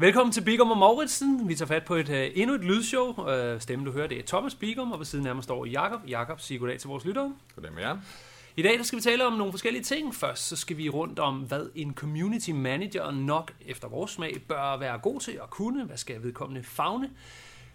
Velkommen 0.00 0.32
til 0.32 0.44
Bigum 0.44 0.70
og 0.70 0.78
Mauritsen. 0.78 1.48
Vi 1.48 1.54
tager 1.54 1.66
fat 1.66 1.84
på 1.84 1.94
et, 1.94 2.08
uh, 2.08 2.14
endnu 2.34 2.54
et 2.54 2.64
lydshow. 2.64 3.06
Uh, 3.08 3.60
stemmen, 3.60 3.86
du 3.86 3.92
hører, 3.92 4.06
det 4.06 4.18
er 4.18 4.22
Thomas 4.26 4.54
Bigum, 4.54 4.92
og 4.92 4.98
ved 4.98 5.06
siden 5.06 5.26
af 5.26 5.34
mig 5.34 5.44
står 5.44 5.64
Jakob. 5.64 6.00
Jakob, 6.08 6.40
sig 6.40 6.60
goddag 6.60 6.78
til 6.78 6.88
vores 6.88 7.04
lyttere. 7.04 7.34
Goddag 7.54 7.72
med 7.72 7.82
jer. 7.82 7.96
I 8.56 8.62
dag 8.62 8.78
der 8.78 8.82
skal 8.82 8.96
vi 8.96 9.02
tale 9.02 9.26
om 9.26 9.32
nogle 9.32 9.52
forskellige 9.52 9.82
ting. 9.82 10.14
Først 10.14 10.48
så 10.48 10.56
skal 10.56 10.76
vi 10.76 10.88
rundt 10.88 11.18
om, 11.18 11.36
hvad 11.36 11.70
en 11.74 11.94
community 11.94 12.50
manager 12.50 13.10
nok 13.10 13.52
efter 13.66 13.88
vores 13.88 14.10
smag 14.10 14.42
bør 14.48 14.76
være 14.76 14.98
god 14.98 15.20
til 15.20 15.32
at 15.32 15.50
kunne. 15.50 15.84
Hvad 15.84 15.96
skal 15.96 16.22
vedkommende 16.22 16.62
fagne? 16.62 17.10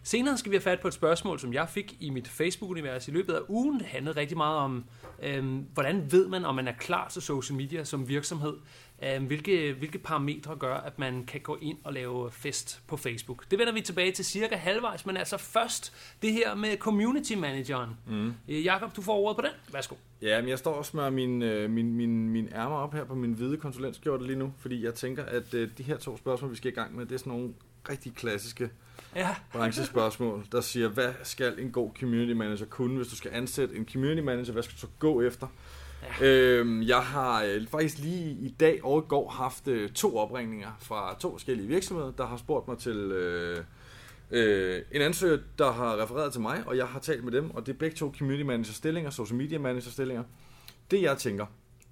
Senere 0.03 0.37
skal 0.37 0.51
vi 0.51 0.55
have 0.55 0.61
fat 0.61 0.79
på 0.79 0.87
et 0.87 0.93
spørgsmål, 0.93 1.39
som 1.39 1.53
jeg 1.53 1.69
fik 1.69 1.97
i 1.99 2.09
mit 2.09 2.27
Facebook-univers 2.27 3.07
i 3.07 3.11
løbet 3.11 3.33
af 3.33 3.41
ugen. 3.47 3.79
Det 3.79 3.87
handlede 3.87 4.19
rigtig 4.19 4.37
meget 4.37 4.57
om, 4.57 4.85
øhm, 5.23 5.65
hvordan 5.73 6.11
ved 6.11 6.27
man, 6.27 6.45
om 6.45 6.55
man 6.55 6.67
er 6.67 6.73
klar 6.73 7.07
til 7.07 7.21
social 7.21 7.57
media 7.57 7.83
som 7.83 8.07
virksomhed? 8.07 8.53
Øhm, 9.05 9.25
hvilke, 9.25 9.73
hvilke 9.73 9.97
parametre 9.97 10.55
gør, 10.55 10.73
at 10.73 10.99
man 10.99 11.25
kan 11.25 11.41
gå 11.41 11.57
ind 11.61 11.77
og 11.83 11.93
lave 11.93 12.31
fest 12.31 12.81
på 12.87 12.97
Facebook? 12.97 13.51
Det 13.51 13.59
vender 13.59 13.73
vi 13.73 13.81
tilbage 13.81 14.11
til 14.11 14.25
cirka 14.25 14.55
halvvejs, 14.55 15.05
men 15.05 15.17
altså 15.17 15.37
først 15.37 15.93
det 16.21 16.33
her 16.33 16.55
med 16.55 16.77
community 16.77 17.33
manageren. 17.33 17.89
Mm. 18.07 18.33
Jakob, 18.47 18.95
du 18.95 19.01
får 19.01 19.15
ordet 19.17 19.35
på 19.37 19.41
den. 19.41 19.73
Værsgo. 19.73 19.95
Ja, 20.21 20.41
men 20.41 20.49
jeg 20.49 20.59
står 20.59 20.73
og 20.73 20.85
smører 20.85 21.09
min, 21.09 21.41
øh, 21.41 21.69
min, 21.69 21.93
min, 21.93 22.29
min 22.29 22.49
ærmer 22.53 22.75
op 22.75 22.93
her 22.93 23.03
på 23.03 23.15
min 23.15 23.33
hvide 23.33 23.57
konsulentskjorte 23.57 24.25
lige 24.25 24.39
nu, 24.39 24.53
fordi 24.59 24.83
jeg 24.83 24.93
tænker, 24.93 25.23
at 25.25 25.53
øh, 25.53 25.69
de 25.77 25.83
her 25.83 25.97
to 25.97 26.17
spørgsmål, 26.17 26.51
vi 26.51 26.55
skal 26.55 26.71
i 26.71 26.75
gang 26.75 26.95
med, 26.95 27.05
det 27.05 27.13
er 27.13 27.19
sådan 27.19 27.33
nogle 27.33 27.53
rigtig 27.89 28.15
klassiske 28.15 28.69
Ja. 29.15 29.35
branchespørgsmål, 29.51 30.45
der 30.51 30.61
siger, 30.61 30.87
hvad 30.87 31.13
skal 31.23 31.59
en 31.59 31.71
god 31.71 31.91
community 31.99 32.31
manager 32.33 32.65
kunne, 32.65 32.97
hvis 32.97 33.07
du 33.07 33.15
skal 33.15 33.31
ansætte 33.33 33.75
en 33.75 33.87
community 33.93 34.21
manager, 34.21 34.53
hvad 34.53 34.63
skal 34.63 34.73
du 34.75 34.79
så 34.79 34.87
gå 34.99 35.21
efter? 35.21 35.47
Ja. 36.21 36.25
Øhm, 36.27 36.83
jeg 36.83 37.01
har 37.01 37.43
øh, 37.43 37.67
faktisk 37.67 37.97
lige 37.97 38.31
i 38.31 38.49
dag 38.59 38.79
og 38.85 39.03
i 39.03 39.07
går 39.07 39.29
haft 39.29 39.67
øh, 39.67 39.89
to 39.89 40.17
opringninger 40.17 40.77
fra 40.81 41.15
to 41.19 41.31
forskellige 41.31 41.67
virksomheder, 41.67 42.11
der 42.11 42.25
har 42.25 42.37
spurgt 42.37 42.67
mig 42.67 42.77
til 42.77 42.97
øh, 42.97 43.63
øh, 44.31 44.81
en 44.91 45.01
ansøger, 45.01 45.37
der 45.57 45.71
har 45.71 46.01
refereret 46.03 46.31
til 46.31 46.41
mig, 46.41 46.63
og 46.67 46.77
jeg 46.77 46.85
har 46.87 46.99
talt 46.99 47.23
med 47.23 47.31
dem, 47.31 47.51
og 47.51 47.65
det 47.65 47.73
er 47.73 47.77
begge 47.77 47.95
to 47.95 48.13
community 48.17 48.43
manager 48.43 48.73
stillinger, 48.73 49.09
social 49.09 49.37
media 49.37 49.59
manager 49.59 49.91
stillinger. 49.91 50.23
Det 50.91 51.01
jeg 51.01 51.17
tænker, 51.17 51.45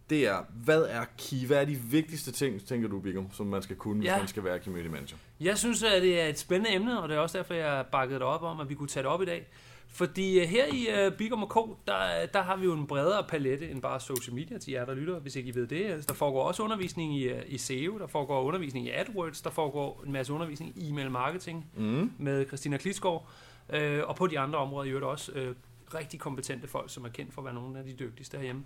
det 0.09 0.27
er, 0.27 0.38
hvad 0.63 0.81
er 0.89 1.05
key? 1.17 1.47
Hvad 1.47 1.57
er 1.61 1.66
de 1.66 1.75
vigtigste 1.75 2.31
ting, 2.31 2.66
tænker 2.67 2.89
du, 2.89 2.99
Bigum, 2.99 3.31
som 3.33 3.45
man 3.45 3.61
skal 3.61 3.75
kunne, 3.75 3.97
hvis 3.99 4.07
Ja. 4.07 4.17
man 4.17 4.27
skal 4.27 4.43
være 4.43 4.59
community 4.63 4.89
manager? 4.89 5.17
Jeg 5.39 5.57
synes, 5.57 5.83
at 5.83 6.01
det 6.01 6.21
er 6.21 6.25
et 6.27 6.39
spændende 6.39 6.75
emne, 6.75 7.01
og 7.01 7.09
det 7.09 7.16
er 7.16 7.19
også 7.19 7.38
derfor, 7.38 7.53
jeg 7.53 7.85
bakkede 7.91 8.19
det 8.19 8.27
op 8.27 8.43
om, 8.43 8.59
at 8.59 8.69
vi 8.69 8.73
kunne 8.75 8.88
tage 8.88 9.03
det 9.03 9.11
op 9.11 9.21
i 9.21 9.25
dag. 9.25 9.47
Fordi 9.95 10.39
øh, 10.39 10.47
her 10.47 10.66
i 10.73 11.08
uh, 11.08 11.13
Bigum 11.17 11.47
K, 11.49 11.55
der, 11.88 12.25
der 12.33 12.41
har 12.41 12.55
vi 12.55 12.66
jo 12.66 12.73
en 12.73 12.88
bredere 12.88 13.23
palette 13.30 13.69
end 13.72 13.81
bare 13.81 14.00
social 14.00 14.35
media 14.35 14.58
til 14.58 14.72
jer, 14.73 14.85
der 14.85 14.94
lytter, 14.95 15.19
hvis 15.19 15.35
ikke 15.35 15.50
I 15.50 15.55
ved 15.55 15.67
det. 15.67 15.85
Altså, 15.85 16.08
Der 16.08 16.13
foregår 16.13 16.44
også 16.44 16.63
undervisning 16.63 17.17
i, 17.17 17.31
uh, 17.33 17.39
i 17.47 17.58
SEO, 17.58 17.97
der 18.00 18.08
foregår 18.08 18.41
undervisning 18.44 18.85
i 18.85 18.89
AdWords, 18.91 19.41
der 19.41 19.50
foregår 19.50 20.03
en 20.05 20.11
masse 20.11 20.33
undervisning 20.33 20.73
i 20.75 20.89
e-mail 20.89 21.11
marketing 21.11 21.66
Mm. 21.75 22.11
med 22.17 22.47
Christina 22.47 22.77
Klitsgaard, 22.77 23.30
øh, 23.73 24.02
og 24.08 24.16
på 24.16 24.27
de 24.27 24.39
andre 24.39 24.59
områder 24.59 24.85
i 24.85 24.89
øvrigt 24.89 25.05
også 25.05 25.31
øh, 25.31 25.55
rigtig 25.94 26.19
kompetente 26.19 26.67
folk, 26.67 26.89
som 26.94 27.05
er 27.05 27.09
kendt 27.09 27.33
for 27.33 27.41
at 27.41 27.45
være 27.45 27.53
nogle 27.53 27.80
af 27.80 27.85
de 27.85 27.94
dygtigste 28.00 28.38
herhjemme. 28.38 28.63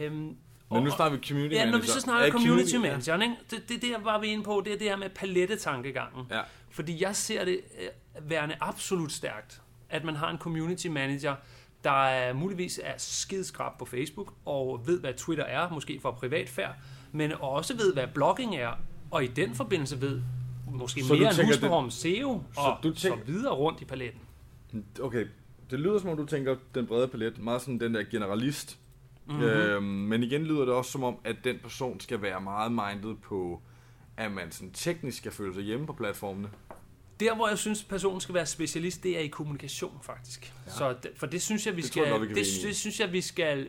Øhm, 0.00 0.14
Men 0.14 0.82
nu 0.84 0.90
snakker 0.90 1.18
vi 1.18 1.24
community 1.26 1.54
Ja, 1.54 1.58
manager. 1.58 1.70
når 1.72 1.80
vi 1.80 1.86
så 1.86 2.00
snakker 2.00 2.26
Er 2.26 2.30
community 2.30 2.72
ja. 2.74 2.78
manageren, 2.78 3.22
ikke? 3.22 3.34
Det, 3.50 3.68
det, 3.68 3.82
det 3.82 3.90
var 4.04 4.20
vi 4.20 4.26
inde 4.26 4.44
på, 4.44 4.62
det 4.64 4.72
er 4.72 4.78
det 4.78 4.88
her 4.88 4.96
med 4.96 5.08
palettetankegangen. 5.08 6.26
Ja. 6.30 6.40
Fordi 6.70 7.02
jeg 7.02 7.16
ser 7.16 7.44
det 7.44 7.60
øh, 7.80 8.30
værende 8.30 8.56
absolut 8.60 9.12
stærkt, 9.12 9.62
at 9.90 10.04
man 10.04 10.16
har 10.16 10.30
en 10.30 10.38
community 10.38 10.86
manager, 10.86 11.34
der 11.84 12.06
er, 12.06 12.32
muligvis 12.32 12.80
er 12.84 12.92
skideskrab 12.96 13.78
på 13.78 13.84
Facebook, 13.84 14.34
og 14.44 14.82
ved, 14.86 15.00
hvad 15.00 15.14
Twitter 15.14 15.44
er, 15.44 15.70
måske 15.70 16.00
for 16.02 16.10
privatfærd, 16.10 16.74
men 17.12 17.32
også 17.40 17.76
ved, 17.76 17.92
hvad 17.94 18.06
blogging 18.14 18.56
er, 18.56 18.70
og 19.10 19.24
i 19.24 19.26
den 19.26 19.54
forbindelse 19.54 20.00
ved 20.00 20.20
måske 20.72 21.02
Så 21.04 21.14
du 21.14 21.20
mere 21.20 21.54
end 21.64 21.64
om 21.72 21.90
SEO, 21.90 22.42
så 22.54 22.60
og 22.60 22.76
du 22.82 22.94
så 22.94 23.00
tænker- 23.00 23.24
videre 23.24 23.54
rundt 23.54 23.80
i 23.80 23.84
paletten. 23.84 24.20
Okay, 25.00 25.26
det 25.70 25.80
lyder 25.80 25.98
som 25.98 26.10
om 26.10 26.16
du 26.16 26.26
tænker 26.26 26.56
den 26.74 26.86
brede 26.86 27.08
palet, 27.08 27.38
meget 27.38 27.60
sådan 27.60 27.80
den 27.80 27.94
der 27.94 28.02
generalist. 28.10 28.78
Mhm. 29.26 29.36
Mm-hmm. 29.36 29.48
Øhm, 29.50 29.84
men 29.84 30.22
igen 30.22 30.42
lyder 30.44 30.64
det 30.64 30.74
også 30.74 30.90
som 30.90 31.02
om, 31.04 31.16
at 31.24 31.36
den 31.44 31.58
person 31.62 32.00
skal 32.00 32.22
være 32.22 32.40
meget 32.40 32.72
minded 32.72 33.16
på, 33.22 33.62
at 34.16 34.32
man 34.32 34.50
sådan 34.50 34.70
teknisk 34.72 35.18
skal 35.18 35.32
føle 35.32 35.54
sig 35.54 35.62
hjemme 35.62 35.86
på 35.86 35.92
platformene. 35.92 36.48
Der, 37.20 37.34
hvor 37.36 37.48
jeg 37.48 37.58
synes, 37.58 37.84
personen 37.84 38.20
skal 38.20 38.34
være 38.34 38.46
specialist, 38.46 39.02
det 39.02 39.16
er 39.16 39.20
i 39.20 39.26
kommunikation, 39.26 39.98
faktisk. 40.02 40.52
Ja. 40.66 40.70
Så 40.70 40.96
for 41.16 41.26
det 41.26 41.42
synes 41.42 41.66
jeg, 41.66 41.76
vi 41.76 41.80
Det 41.80 41.88
skal... 41.90 42.02
jeg 42.08 42.20
vi 42.20 42.28
det, 42.28 42.36
det 42.36 42.76
synes 42.76 43.00
jeg, 43.00 43.12
vi 43.12 43.20
skal... 43.20 43.68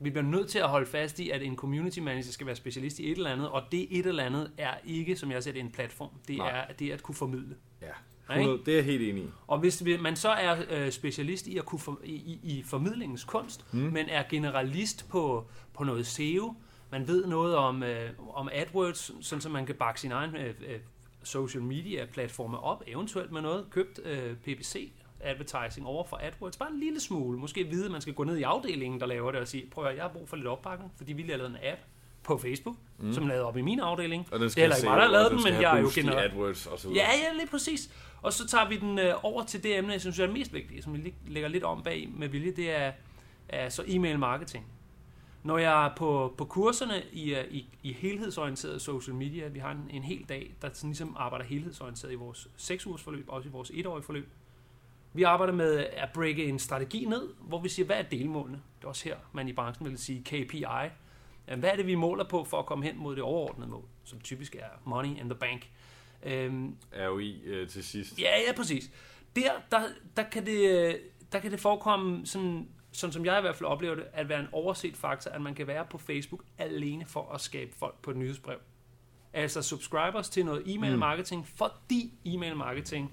Vi 0.00 0.10
bliver 0.10 0.24
nødt 0.24 0.48
til 0.48 0.58
at 0.58 0.68
holde 0.68 0.86
fast 0.86 1.18
i, 1.20 1.30
at 1.30 1.42
en 1.42 1.56
community 1.56 1.98
manager 1.98 2.32
skal 2.32 2.46
være 2.46 2.56
specialist 2.56 2.98
i 2.98 3.10
et 3.10 3.16
eller 3.16 3.30
andet, 3.30 3.48
og 3.48 3.62
det 3.72 3.98
et 3.98 4.06
eller 4.06 4.24
andet 4.24 4.50
er 4.58 4.74
ikke, 4.84 5.16
som 5.16 5.30
jeg 5.30 5.42
ser 5.42 5.52
det, 5.52 5.60
en 5.60 5.70
platform. 5.70 6.10
Det 6.28 6.36
Nej. 6.38 6.50
er 6.68 6.72
det 6.72 6.86
er 6.88 6.94
at 6.94 7.02
kunne 7.02 7.14
formidle. 7.14 7.56
Ja, 7.82 7.86
Ikke? 7.86 8.40
100, 8.40 8.58
det 8.66 8.72
er 8.72 8.76
jeg 8.76 8.84
helt 8.84 9.02
enig 9.02 9.22
i. 9.24 9.26
Og 9.46 9.58
hvis 9.58 9.84
vi- 9.84 9.96
man 9.96 10.16
så 10.16 10.28
er 10.28 10.56
øh, 10.70 10.92
specialist 10.92 11.46
i 11.46 11.58
at 11.58 11.64
kunne 11.64 11.78
for, 11.78 12.00
i, 12.04 12.12
i, 12.14 12.40
i 12.42 12.62
formidlingens 12.62 13.24
kunst, 13.24 13.64
mm. 13.74 13.78
men 13.78 14.08
er 14.08 14.22
generalist 14.30 15.08
på, 15.08 15.46
på 15.74 15.84
noget 15.84 16.06
SEO, 16.06 16.54
man 16.92 17.08
ved 17.08 17.26
noget 17.26 17.56
om, 17.56 17.82
øh, 17.82 18.10
om 18.28 18.48
AdWords, 18.52 19.26
sådan 19.26 19.40
så 19.42 19.48
man 19.48 19.66
kan 19.66 19.74
bakke 19.74 20.00
sin 20.00 20.12
egen 20.12 20.36
øh, 20.36 20.54
øh, 20.68 20.78
social 21.22 21.62
media 21.62 22.06
platforme 22.12 22.58
op, 22.60 22.82
eventuelt 22.86 23.32
med 23.32 23.40
noget 23.40 23.66
købt 23.70 24.00
øh, 24.04 24.36
PPC 24.36 24.92
advertising 25.20 25.86
over 25.86 26.04
for 26.04 26.16
AdWords, 26.22 26.56
bare 26.56 26.70
en 26.72 26.80
lille 26.80 27.00
smule. 27.00 27.38
Måske 27.38 27.64
vide, 27.64 27.84
at 27.84 27.90
man 27.90 28.00
skal 28.00 28.14
gå 28.14 28.24
ned 28.24 28.36
i 28.36 28.42
afdelingen, 28.42 29.00
der 29.00 29.06
laver 29.06 29.32
det, 29.32 29.40
og 29.40 29.48
sige, 29.48 29.66
prøv 29.70 29.84
at 29.84 29.90
høre, 29.90 29.96
jeg 29.96 30.04
har 30.04 30.18
brug 30.18 30.28
for 30.28 30.36
lidt 30.36 30.48
opbakning, 30.48 30.92
fordi 30.96 31.12
vi 31.12 31.22
lige 31.22 31.30
har 31.30 31.38
lavet 31.38 31.50
en 31.50 31.56
app 31.72 31.80
på 32.22 32.38
Facebook, 32.38 32.76
mm. 32.98 33.12
som 33.12 33.24
er 33.24 33.28
lavet 33.28 33.42
op 33.42 33.56
i 33.56 33.62
min 33.62 33.80
afdeling. 33.80 34.26
Og 34.32 34.40
den 34.40 34.48
Det 34.48 34.56
er 34.58 34.60
heller 34.60 34.76
ikke 34.76 34.88
mig, 34.88 34.96
der 34.96 35.04
har 35.04 35.10
lavet 35.12 35.30
den, 35.30 35.40
men 35.44 35.62
jeg 35.62 35.76
er 35.76 35.80
jo 35.80 35.90
generelt. 35.94 35.94
generelt 35.94 36.32
AdWords 36.32 36.66
og 36.66 36.78
så 36.78 36.88
videre. 36.88 37.04
Ja, 37.04 37.10
ja, 37.10 37.32
lige 37.32 37.46
præcis. 37.46 37.90
Og 38.22 38.32
så 38.32 38.46
tager 38.46 38.68
vi 38.68 38.76
den 38.76 38.98
øh, 38.98 39.14
over 39.22 39.44
til 39.44 39.62
det 39.62 39.78
emne, 39.78 39.92
jeg 39.92 40.00
synes 40.00 40.18
er 40.18 40.24
det 40.26 40.32
mest 40.32 40.52
vigtige, 40.52 40.82
som 40.82 40.92
vi 40.92 40.98
lige 40.98 41.14
lægger 41.26 41.48
lidt 41.48 41.64
om 41.64 41.82
bag 41.82 42.08
med 42.16 42.28
vilje, 42.28 42.50
det 42.50 42.70
er, 42.70 42.92
er 43.48 43.68
så 43.68 43.84
e-mail 43.86 44.18
marketing. 44.18 44.66
Når 45.42 45.58
jeg 45.58 45.86
er 45.86 45.94
på, 45.96 46.34
på 46.38 46.44
kurserne 46.44 47.02
i, 47.12 47.34
øh, 47.34 47.44
i, 47.50 47.68
i 47.82 47.92
helhedsorienteret 47.92 48.82
social 48.82 49.14
media, 49.14 49.48
vi 49.48 49.58
har 49.58 49.70
en, 49.70 49.90
en 49.90 50.02
hel 50.02 50.24
dag, 50.28 50.54
der 50.62 50.68
sådan 50.72 50.90
ligesom 50.90 51.16
arbejder 51.18 51.44
helhedsorienteret 51.44 52.12
i 52.12 52.14
vores 52.14 52.48
6 52.56 52.86
ugers 52.86 53.02
forløb, 53.02 53.24
også 53.28 53.48
i 53.48 53.52
vores 53.52 53.70
1-årige 53.70 54.02
forløb. 54.02 54.28
Vi 55.12 55.22
arbejder 55.22 55.52
med 55.52 55.78
at 55.78 56.08
breake 56.14 56.44
en 56.44 56.58
strategi 56.58 57.04
ned, 57.04 57.28
hvor 57.40 57.60
vi 57.60 57.68
siger, 57.68 57.86
hvad 57.86 57.96
er 57.96 58.02
delmålene? 58.02 58.62
Det 58.78 58.84
er 58.84 58.88
også 58.88 59.04
her, 59.04 59.16
man 59.32 59.48
i 59.48 59.52
branchen 59.52 59.88
vil 59.88 59.98
sige 59.98 60.22
KPI. 60.24 60.64
Hvad 61.56 61.70
er 61.70 61.76
det, 61.76 61.86
vi 61.86 61.94
måler 61.94 62.24
på 62.24 62.44
for 62.44 62.58
at 62.58 62.66
komme 62.66 62.84
hen 62.84 62.98
mod 62.98 63.16
det 63.16 63.22
overordnede 63.22 63.70
mål, 63.70 63.84
som 64.04 64.20
typisk 64.20 64.54
er 64.54 64.68
money 64.84 65.08
in 65.08 65.16
the 65.16 65.34
bank? 65.34 65.70
Øhm, 66.22 66.76
ROI 66.92 67.42
øh, 67.44 67.68
til 67.68 67.84
sidst. 67.84 68.20
Ja, 68.20 68.30
ja, 68.46 68.52
præcis. 68.56 68.90
Der, 69.36 69.50
der, 69.70 69.82
der, 70.16 70.22
kan, 70.22 70.46
det, 70.46 71.00
der 71.32 71.38
kan 71.38 71.50
det 71.50 71.60
forekomme, 71.60 72.26
sådan, 72.26 72.68
sådan 72.98 73.12
som 73.12 73.24
jeg 73.24 73.38
i 73.38 73.40
hvert 73.40 73.56
fald 73.56 73.66
oplever 73.68 73.94
det, 73.94 74.04
at 74.12 74.28
være 74.28 74.40
en 74.40 74.48
overset 74.52 74.96
faktor, 74.96 75.30
at 75.30 75.40
man 75.40 75.54
kan 75.54 75.66
være 75.66 75.84
på 75.90 75.98
Facebook 75.98 76.42
alene 76.58 77.06
for 77.06 77.32
at 77.34 77.40
skabe 77.40 77.70
folk 77.78 77.94
på 78.02 78.10
et 78.10 78.16
nyhedsbrev. 78.16 78.56
Altså 79.32 79.62
subscribers 79.62 80.28
til 80.28 80.44
noget 80.44 80.62
e-mail 80.66 80.98
marketing, 80.98 81.46
fordi 81.56 82.12
e-mail 82.24 82.56
marketing 82.56 83.12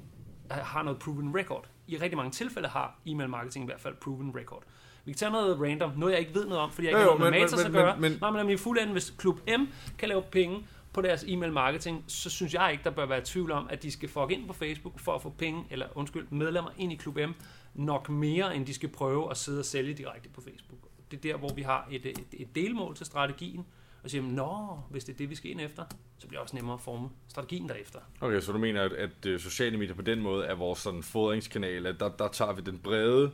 har 0.51 0.83
noget 0.83 0.99
proven 0.99 1.35
record. 1.37 1.69
I 1.87 1.97
rigtig 1.97 2.17
mange 2.17 2.31
tilfælde 2.31 2.67
har 2.67 2.99
e-mail 3.05 3.29
marketing 3.29 3.65
i 3.65 3.67
hvert 3.67 3.81
fald 3.81 3.95
proven 3.95 4.35
record. 4.35 4.63
Vi 5.05 5.11
kan 5.11 5.17
tage 5.17 5.31
noget 5.31 5.61
random, 5.61 5.91
noget 5.97 6.11
jeg 6.13 6.19
ikke 6.19 6.33
ved 6.35 6.45
noget 6.45 6.63
om, 6.63 6.71
fordi 6.71 6.87
jeg 6.87 6.91
ikke 6.91 7.01
Jo, 7.01 7.11
har 7.11 7.17
noget 7.17 7.33
med 7.33 7.39
men- 7.39 7.41
Matas 7.45 7.57
men- 7.57 7.65
at 7.65 7.71
men- 7.71 7.81
gøre. 7.81 7.97
men- 7.99 8.17
Nej, 8.35 8.43
men 8.43 8.49
i 8.53 8.57
fuld 8.57 8.79
ende, 8.79 8.91
hvis 8.91 9.09
Klub 9.17 9.39
M 9.47 9.61
kan 9.97 10.09
lave 10.09 10.21
penge 10.21 10.67
på 10.95 11.01
deres 11.01 11.25
e-mail 11.27 11.53
marketing, 11.53 12.03
så 12.07 12.29
synes 12.29 12.53
jeg 12.53 12.69
ikke, 12.71 12.83
der 12.83 12.89
bør 12.89 13.05
være 13.05 13.21
tvivl 13.25 13.51
om, 13.51 13.67
at 13.69 13.83
de 13.83 13.91
skal 13.91 14.09
fuck 14.09 14.31
ind 14.31 14.47
på 14.47 14.53
Facebook 14.53 14.99
for 14.99 15.15
at 15.15 15.21
få 15.21 15.29
penge, 15.29 15.63
eller 15.69 15.87
undskyld, 15.95 16.27
medlemmer 16.29 16.71
ind 16.77 16.91
i 16.91 16.95
Klub 16.95 17.17
M, 17.17 17.31
nok 17.73 18.09
mere, 18.09 18.55
end 18.55 18.65
de 18.65 18.73
skal 18.73 18.89
prøve 18.89 19.31
at 19.31 19.37
sidde 19.37 19.59
og 19.59 19.65
sælge 19.65 19.93
direkte 19.93 20.29
på 20.29 20.41
Facebook. 20.41 20.79
Det 21.11 21.17
er 21.17 21.21
der, 21.31 21.37
hvor 21.37 21.53
vi 21.53 21.61
har 21.61 21.87
et, 21.91 22.05
et, 22.05 22.19
et 22.33 22.55
delmål 22.55 22.95
til 22.95 23.05
strategien, 23.05 23.65
og 24.03 24.09
siger, 24.09 24.21
nå, 24.21 24.79
hvis 24.89 25.03
det 25.03 25.13
er 25.13 25.17
det, 25.17 25.29
vi 25.29 25.35
skal 25.35 25.51
ind 25.51 25.61
efter, 25.61 25.83
så 26.17 26.27
bliver 26.27 26.39
det 26.39 26.43
også 26.43 26.55
nemmere 26.55 26.73
at 26.73 26.81
forme 26.81 27.09
strategien 27.27 27.69
derefter. 27.69 27.99
Okay, 28.21 28.41
så 28.41 28.51
du 28.51 28.57
mener, 28.57 28.81
at, 28.83 28.93
at 28.93 29.25
øh, 29.25 29.39
sociale 29.39 29.77
medier 29.77 29.95
på 29.95 30.01
den 30.01 30.21
måde 30.21 30.45
er 30.45 30.55
vores 30.55 30.79
sådan 30.79 31.03
fodringskanal, 31.03 31.85
at 31.85 31.99
der, 31.99 32.09
der 32.09 32.27
tager 32.27 32.53
vi 32.53 32.61
den 32.61 32.79
brede 32.79 33.31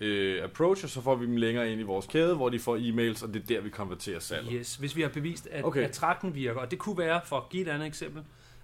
øh, 0.00 0.44
approach, 0.44 0.84
og 0.84 0.90
så 0.90 1.00
får 1.00 1.14
vi 1.14 1.26
dem 1.26 1.36
længere 1.36 1.72
ind 1.72 1.80
i 1.80 1.84
vores 1.84 2.06
kæde, 2.06 2.36
hvor 2.36 2.48
de 2.48 2.58
får 2.58 2.76
e-mails, 2.76 3.24
og 3.24 3.34
det 3.34 3.42
er 3.42 3.46
der, 3.46 3.60
vi 3.60 3.70
konverterer 3.70 4.18
salget. 4.18 4.52
Yes, 4.54 4.76
hvis 4.76 4.96
vi 4.96 5.02
har 5.02 5.08
bevist, 5.08 5.46
at, 5.46 5.64
Okay. 5.64 5.82
at 5.82 5.90
trakten 5.92 6.34
virker, 6.34 6.60
og 6.60 6.70
det 6.70 6.78
kunne 6.78 6.98
være, 6.98 7.20
for 7.24 7.36
at 7.36 7.48
give 7.50 7.62
et 7.62 7.68
andet 7.68 7.86
eksempel, 7.86 8.22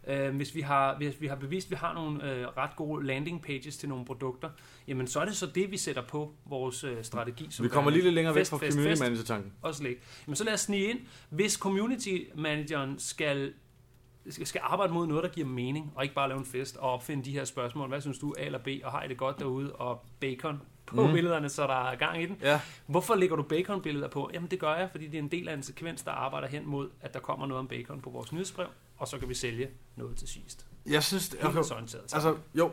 øh, 0.09 0.37
hvis, 0.37 0.55
vi 0.55 0.61
har, 0.61 0.97
hvis 0.97 1.21
vi 1.21 1.27
har 1.27 1.37
bevist, 1.37 1.67
at 1.67 1.71
vi 1.71 1.77
har 1.77 1.95
nogle 1.95 2.33
øh, 2.35 2.47
ret 2.57 2.77
gode 2.77 3.07
landing 3.07 3.43
pages 3.43 3.77
til 3.77 3.89
nogle 3.89 4.05
produkter, 4.05 4.51
jamen 4.89 5.07
så 5.07 5.21
er 5.21 5.25
det 5.25 5.37
så 5.37 5.47
det, 5.47 5.71
vi 5.71 5.77
sætter 5.77 6.03
på 6.03 6.33
vores 6.47 6.85
øh, 6.85 6.97
strategi. 7.05 7.47
Som 7.51 7.65
Vi 7.65 7.69
kommer 7.69 7.91
lige 7.91 8.03
lidt 8.03 8.15
længere 8.15 8.35
væk 8.35 8.47
fra 8.47 8.59
community 8.59 8.89
fest. 8.91 9.03
manager-tanken. 9.03 9.53
også 9.63 9.83
lægge. 9.83 10.01
Men 10.27 10.37
så 10.37 10.45
lad 10.45 10.53
os 10.53 10.61
snige 10.61 10.91
ind. 10.91 10.99
Hvis 11.31 11.53
community 11.53 12.17
manageren 12.35 12.99
skal, 12.99 13.53
skal 14.29 14.47
skal 14.47 14.61
arbejde 14.65 14.93
mod 14.93 15.07
noget, 15.07 15.25
der 15.25 15.31
giver 15.31 15.47
mening, 15.47 15.93
og 15.95 16.03
ikke 16.03 16.15
bare 16.15 16.29
lave 16.29 16.39
en 16.39 16.47
fest 16.47 16.77
og 16.77 16.91
opfinde 16.91 17.25
de 17.25 17.31
her 17.33 17.45
spørgsmål. 17.45 17.89
Hvad 17.89 18.01
synes 18.01 18.19
du, 18.19 18.35
A 18.39 18.45
eller 18.45 18.59
B, 18.59 18.69
og 18.85 18.91
har 18.93 19.03
I 19.03 19.09
det 19.09 19.17
godt 19.17 19.39
derude, 19.39 19.73
og 19.73 20.05
bacon 20.21 20.61
på 20.87 21.07
mm. 21.07 21.13
billederne, 21.13 21.49
så 21.49 21.63
der 21.63 21.91
er 21.91 21.97
gang 21.97 22.23
i 22.23 22.27
den. 22.27 22.39
Ja, 22.43 22.61
Hvorfor 22.87 23.15
lægger 23.15 23.37
du 23.37 23.43
bacon-billeder 23.43 24.09
på? 24.09 24.31
Jamen 24.35 24.51
det 24.51 24.59
gør 24.59 24.75
jeg, 24.75 24.89
fordi 24.91 25.07
det 25.07 25.15
er 25.15 25.23
en 25.23 25.29
del 25.29 25.49
af 25.49 25.55
en 25.55 25.63
sekvens, 25.63 26.03
der 26.03 26.11
arbejder 26.11 26.49
hen 26.49 26.67
mod, 26.67 26.89
at 27.01 27.15
der 27.15 27.21
kommer 27.21 27.47
noget 27.47 27.59
om 27.59 27.69
bacon 27.69 28.01
på 28.01 28.11
vores 28.11 28.33
nyhedsbrev. 28.33 28.67
og 28.99 29.09
så 29.09 29.19
kan 29.19 29.29
vi 29.29 29.35
sælge 29.35 29.69
noget 29.97 30.17
til 30.17 30.29
sidst. 30.29 30.67
Jeg 30.87 31.03
synes, 31.03 31.29
det, 31.29 31.39
okay, 31.39 31.47
Helhedsorienteret. 31.49 32.15
altså, 32.15 32.37
jo, 32.55 32.73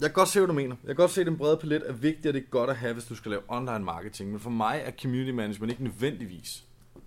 jeg 0.00 0.08
kan 0.08 0.12
godt 0.12 0.28
se, 0.28 0.40
hvad 0.40 0.46
du 0.48 0.52
mener. 0.52 0.76
Jeg 0.82 0.88
kan 0.88 0.96
godt 0.96 1.10
se, 1.10 1.20
at 1.20 1.26
den 1.26 1.38
brede 1.38 1.56
palet 1.56 1.82
er 1.86 1.92
vigtig, 1.92 2.28
og 2.28 2.34
det 2.34 2.42
er 2.42 2.46
godt 2.50 2.70
at 2.70 2.76
have, 2.76 2.92
hvis 2.92 3.04
du 3.04 3.14
skal 3.14 3.30
lave 3.30 3.42
online 3.48 3.78
marketing. 3.84 4.30
Men 4.30 4.40
for 4.40 4.50
mig 4.50 4.82
er 4.84 4.90
community 5.02 5.30
management 5.30 5.70
ikke 5.70 5.84
nødvendigvis 5.84 6.64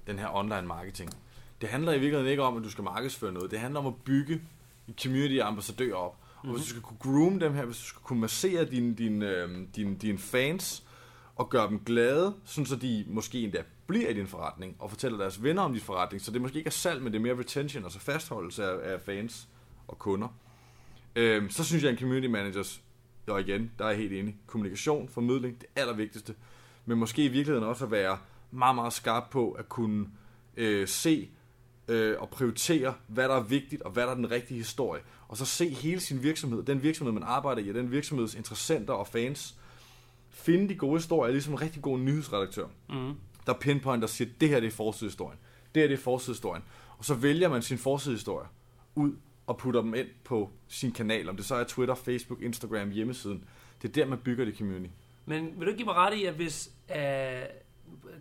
den 0.07 0.19
her 0.19 0.35
online 0.35 0.67
marketing. 0.67 1.09
Det 1.61 1.69
handler 1.69 1.91
i 1.91 1.99
virkeligheden 1.99 2.31
ikke 2.31 2.43
om, 2.43 2.57
at 2.57 2.63
du 2.63 2.69
skal 2.69 2.83
markedsføre 2.83 3.31
noget. 3.31 3.51
Det 3.51 3.59
handler 3.59 3.79
om 3.79 3.87
at 3.87 3.93
bygge 4.05 4.41
en 4.87 4.95
community 5.03 5.35
af 5.35 5.47
ambassadører 5.47 5.95
op. 6.43 6.49
Og 6.49 6.55
hvis 6.55 6.63
du 6.63 6.69
skal 6.69 6.81
kunne 6.81 6.97
groom 6.99 7.39
dem 7.39 7.53
her, 7.53 7.65
hvis 7.65 7.77
du 7.77 7.83
skal 7.83 8.01
kunne 8.03 8.21
massere 8.21 8.65
dine, 8.65 8.95
din, 8.95 9.21
øh, 9.21 9.67
din, 9.75 9.95
din 9.95 10.17
fans, 10.17 10.83
og 11.35 11.49
gøre 11.49 11.69
dem 11.69 11.79
glade, 11.79 12.35
sådan 12.45 12.65
så 12.65 12.75
de 12.75 13.05
måske 13.07 13.39
endda 13.39 13.63
bliver 13.87 14.09
i 14.09 14.13
din 14.13 14.27
forretning, 14.27 14.75
og 14.79 14.89
fortæller 14.89 15.17
deres 15.17 15.43
venner 15.43 15.61
om 15.61 15.73
din 15.73 15.81
forretning, 15.81 16.21
så 16.21 16.31
det 16.31 16.41
måske 16.41 16.57
ikke 16.57 16.67
er 16.67 16.71
salg, 16.71 17.01
men 17.01 17.13
det 17.13 17.19
er 17.19 17.23
mere 17.23 17.37
retention, 17.37 17.83
altså 17.83 17.99
fastholdelse 17.99 18.63
af, 18.63 18.93
af 18.93 19.01
fans 19.01 19.47
og 19.87 19.99
kunder. 19.99 20.27
Øhm, 21.15 21.49
så 21.49 21.63
synes 21.63 21.83
jeg, 21.83 21.89
at 21.89 21.93
en 21.93 21.99
community 21.99 22.27
managers, 22.27 22.81
og 23.27 23.41
igen, 23.41 23.71
der 23.79 23.85
er 23.85 23.89
jeg 23.89 23.97
helt 23.97 24.13
enig, 24.13 24.37
kommunikation, 24.47 25.09
formidling, 25.09 25.61
det 25.61 25.69
allervigtigste, 25.75 26.35
men 26.85 26.97
måske 26.97 27.25
i 27.25 27.27
virkeligheden 27.27 27.67
også 27.69 27.85
at 27.85 27.91
være 27.91 28.17
meget, 28.51 28.75
meget 28.75 28.93
skarp 28.93 29.23
på 29.31 29.51
at 29.51 29.69
kunne 29.69 30.07
øh, 30.57 30.87
se 30.87 31.29
øh, 31.87 32.15
og 32.19 32.29
prioritere, 32.29 32.93
hvad 33.07 33.29
der 33.29 33.35
er 33.35 33.43
vigtigt, 33.43 33.81
og 33.81 33.91
hvad 33.91 34.03
der 34.03 34.09
er 34.09 34.15
den 34.15 34.31
rigtige 34.31 34.57
historie. 34.57 35.01
Og 35.27 35.37
så 35.37 35.45
se 35.45 35.69
hele 35.69 35.99
sin 35.99 36.23
virksomhed, 36.23 36.63
den 36.63 36.83
virksomhed, 36.83 37.13
man 37.13 37.23
arbejder 37.23 37.61
i, 37.61 37.69
og 37.69 37.75
den 37.75 37.91
virksomheds 37.91 38.35
interessenter 38.35 38.93
og 38.93 39.07
fans, 39.07 39.55
finde 40.29 40.69
de 40.69 40.75
gode 40.75 40.97
historier, 40.97 41.31
ligesom 41.31 41.53
en 41.53 41.61
rigtig 41.61 41.81
god 41.81 41.99
nyhedsredaktør, 41.99 42.67
Mm. 42.89 43.13
der 43.47 43.53
pinpointer 43.53 44.05
og 44.05 44.09
siger, 44.09 44.29
det 44.41 44.49
her 44.49 44.59
det 44.59 44.67
er 44.67 44.71
forsidehistorien, 44.71 45.39
det 45.75 45.83
her 45.83 45.87
det 45.87 45.93
er 45.97 46.01
forsidehistorien. 46.01 46.63
Og 46.97 47.05
så 47.05 47.13
vælger 47.13 47.49
man 47.49 47.61
sin 47.61 47.77
forsidehistorie 47.77 48.47
ud 48.95 49.11
og 49.47 49.57
putter 49.57 49.81
dem 49.81 49.93
ind 49.93 50.07
på 50.23 50.49
sin 50.67 50.91
kanal, 50.91 51.29
om 51.29 51.35
det 51.35 51.45
så 51.45 51.55
er 51.55 51.63
Twitter, 51.63 51.95
Facebook, 51.95 52.41
Instagram, 52.41 52.89
hjemmesiden. 52.89 53.43
Det 53.81 53.87
er 53.89 53.93
der, 53.93 54.05
man 54.05 54.17
bygger 54.17 54.45
det 54.45 54.57
community. 54.57 54.93
Men 55.25 55.53
vil 55.57 55.67
du 55.67 55.73
give 55.75 55.85
mig 55.85 55.95
ret 55.95 56.17
i, 56.17 56.25
at 56.25 56.33
hvis 56.33 56.71
øh, 56.95 57.41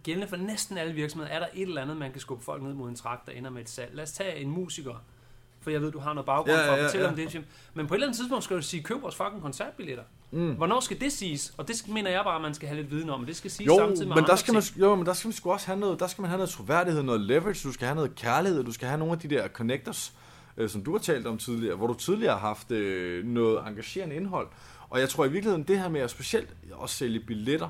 gældende 0.02 0.28
for 0.28 0.36
næsten 0.36 0.78
alle 0.78 0.92
virksomheder, 0.94 1.32
er 1.32 1.38
der 1.38 1.46
et 1.54 1.68
eller 1.68 1.82
andet, 1.82 1.96
man 1.96 2.12
kan 2.12 2.20
skubbe 2.20 2.44
folk 2.44 2.62
ned 2.62 2.74
mod 2.74 2.88
en 2.88 2.96
trakt, 2.96 3.26
der 3.26 3.32
ender 3.32 3.50
med 3.50 3.62
et 3.62 3.68
salg. 3.70 3.90
Lad 3.94 4.04
os 4.04 4.12
tage 4.12 4.36
en 4.36 4.50
musiker, 4.50 4.94
for 5.60 5.70
jeg 5.70 5.82
ved, 5.82 5.92
du 5.92 5.98
har 5.98 6.12
noget 6.12 6.26
baggrund 6.26 6.50
Ja, 6.56 6.68
for 6.68 6.72
at 6.72 6.84
fortælle 6.84 7.04
ja. 7.04 7.10
om 7.10 7.16
det. 7.16 7.44
Men 7.74 7.86
på 7.86 7.94
et 7.94 7.96
eller 7.96 8.06
andet 8.06 8.18
tidspunkt 8.18 8.44
skal 8.44 8.56
du 8.56 8.62
sige, 8.62 8.82
køb 8.82 9.02
vores 9.02 9.16
fucking 9.16 9.42
koncertbilletter. 9.42 10.04
Mm. 10.30 10.52
Hvornår 10.52 10.80
skal 10.80 11.00
det 11.00 11.12
siges? 11.12 11.54
Og 11.56 11.68
det 11.68 11.88
mener 11.88 12.10
jeg 12.10 12.24
bare, 12.24 12.36
at 12.36 12.42
man 12.42 12.54
skal 12.54 12.68
have 12.68 12.80
lidt 12.80 12.90
viden 12.90 13.10
om. 13.10 13.26
Det 13.26 13.36
skal 13.36 13.50
siges 13.50 13.66
Jo, 13.68 13.78
samtidig 13.78 14.08
med 14.08 14.16
men 14.16 14.24
der 14.24 14.36
skal 14.36 14.54
man, 14.54 14.62
ting. 14.62 14.80
jo, 14.80 14.94
men 14.94 15.06
der 15.06 15.12
skal 15.12 15.28
man 15.28 15.32
sgu 15.32 15.52
også 15.52 15.66
have 15.66 15.78
noget, 15.78 16.00
der 16.00 16.06
skal 16.06 16.22
man 16.22 16.28
have 16.28 16.38
noget 16.38 16.50
troværdighed, 16.50 17.02
noget 17.02 17.20
leverage, 17.20 17.68
du 17.68 17.72
skal 17.72 17.86
have 17.86 17.94
noget 17.94 18.14
kærlighed, 18.14 18.64
du 18.64 18.72
skal 18.72 18.88
have 18.88 18.98
nogle 18.98 19.12
af 19.12 19.18
de 19.18 19.28
der 19.28 19.48
connectors, 19.48 20.12
øh, 20.56 20.68
som 20.70 20.84
du 20.84 20.92
har 20.92 20.98
talt 20.98 21.26
om 21.26 21.38
tidligere, 21.38 21.76
hvor 21.76 21.86
du 21.86 21.94
tidligere 21.94 22.32
har 22.32 22.40
haft 22.40 22.70
øh, 22.70 23.24
noget 23.24 23.66
engagerende 23.66 24.16
indhold. 24.16 24.48
Og 24.90 25.00
jeg 25.00 25.08
tror 25.08 25.24
i 25.24 25.30
virkeligheden, 25.30 25.62
det 25.62 25.78
her 25.78 25.88
med 25.88 26.00
at 26.00 26.10
specielt 26.10 26.48
at 26.82 26.90
sælge 26.90 27.20
billetter, 27.20 27.68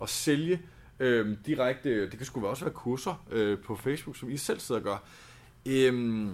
og 0.00 0.08
sælge 0.08 0.60
øh, 1.00 1.36
direkte, 1.46 2.10
det 2.10 2.16
kan 2.16 2.26
sgu 2.26 2.46
også 2.46 2.64
være 2.64 2.74
kurser 2.74 3.24
øh, 3.30 3.58
på 3.58 3.76
Facebook, 3.76 4.16
som 4.16 4.30
I 4.30 4.36
selv 4.36 4.60
sidder 4.60 4.80
og 4.80 4.84
gør. 4.84 4.96
Øhm, 5.66 6.30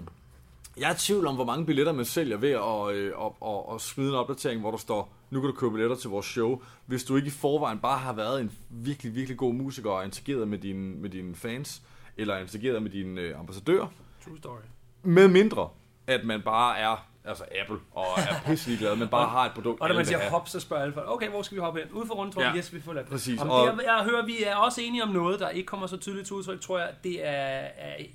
jeg 0.77 0.91
er 0.91 0.95
i 0.95 0.99
tvivl 0.99 1.27
om, 1.27 1.35
hvor 1.35 1.45
mange 1.45 1.67
billetter 1.67 1.93
man 1.93 2.05
sælger 2.05 2.37
ved 2.37 2.51
at, 2.51 2.97
øh, 2.97 3.13
at, 3.27 3.33
at, 3.49 3.75
at 3.75 3.81
smide 3.81 4.09
en 4.09 4.15
opdatering, 4.15 4.61
hvor 4.61 4.71
der 4.71 4.79
står, 4.79 5.13
nu 5.31 5.41
kan 5.41 5.51
du 5.51 5.57
købe 5.57 5.73
billetter 5.73 5.97
til 5.97 6.11
vores 6.11 6.27
show, 6.27 6.63
hvis 6.87 7.05
du 7.05 7.17
ikke 7.17 7.27
i 7.27 7.31
forvejen 7.31 7.79
bare 7.79 7.99
har 7.99 8.13
været 8.13 8.41
en 8.41 8.53
virkelig, 8.71 9.15
virkelig 9.15 9.39
god 9.39 9.55
musiker 9.55 9.91
og 9.91 10.05
interageret 10.05 10.49
med 10.49 10.59
dine, 10.59 10.95
med 10.97 11.11
dine 11.11 11.35
fans, 11.35 11.83
eller 12.17 12.39
interageret 12.39 12.83
med 12.83 12.91
dine 12.91 13.21
øh, 13.21 13.39
ambassadører, 13.41 13.87
True 14.25 14.39
story. 14.39 14.61
med 15.03 15.29
mindre, 15.29 15.69
at 16.07 16.25
man 16.25 16.43
bare 16.43 16.79
er 16.79 17.07
altså 17.31 17.45
Apple, 17.61 17.77
og 17.93 18.05
er 18.17 18.35
pisselig 18.47 18.79
glad, 18.79 18.97
men 18.97 19.09
bare 19.09 19.29
har 19.29 19.47
et 19.47 19.53
produkt, 19.55 19.81
Og 19.81 19.89
når 19.89 19.95
man 19.97 20.07
siger 20.07 20.31
hop, 20.31 20.49
så 20.49 20.61
spørger 20.61 20.83
alle 20.83 20.95
folk, 20.95 21.07
okay, 21.11 21.29
hvor 21.29 21.43
skal 21.43 21.55
vi 21.57 21.61
hoppe 21.61 21.81
hen? 21.81 21.89
Ude 21.93 22.07
for 22.07 22.15
rundt, 22.15 22.37
Ja. 22.37 22.49
ja. 22.49 22.57
yes, 22.57 22.75
vi 22.75 22.81
får 22.81 22.93
lavet 22.93 23.07
det. 23.07 23.13
Præcis, 23.13 23.41
Om 23.41 23.51
og- 23.51 23.67
det, 23.67 23.85
jeg 23.85 24.01
hører, 24.05 24.27
vi 24.27 24.43
er 24.47 24.55
også 24.57 24.81
enige 24.81 25.03
om 25.03 25.09
noget, 25.09 25.41
der 25.41 25.49
ikke 25.49 25.67
kommer 25.67 25.87
så 25.87 25.97
tydeligt 25.97 26.27
til 26.27 26.37
udtryk, 26.37 26.61
tror 26.61 26.79
jeg, 26.79 26.89
det 27.05 27.27
er, 27.29 27.69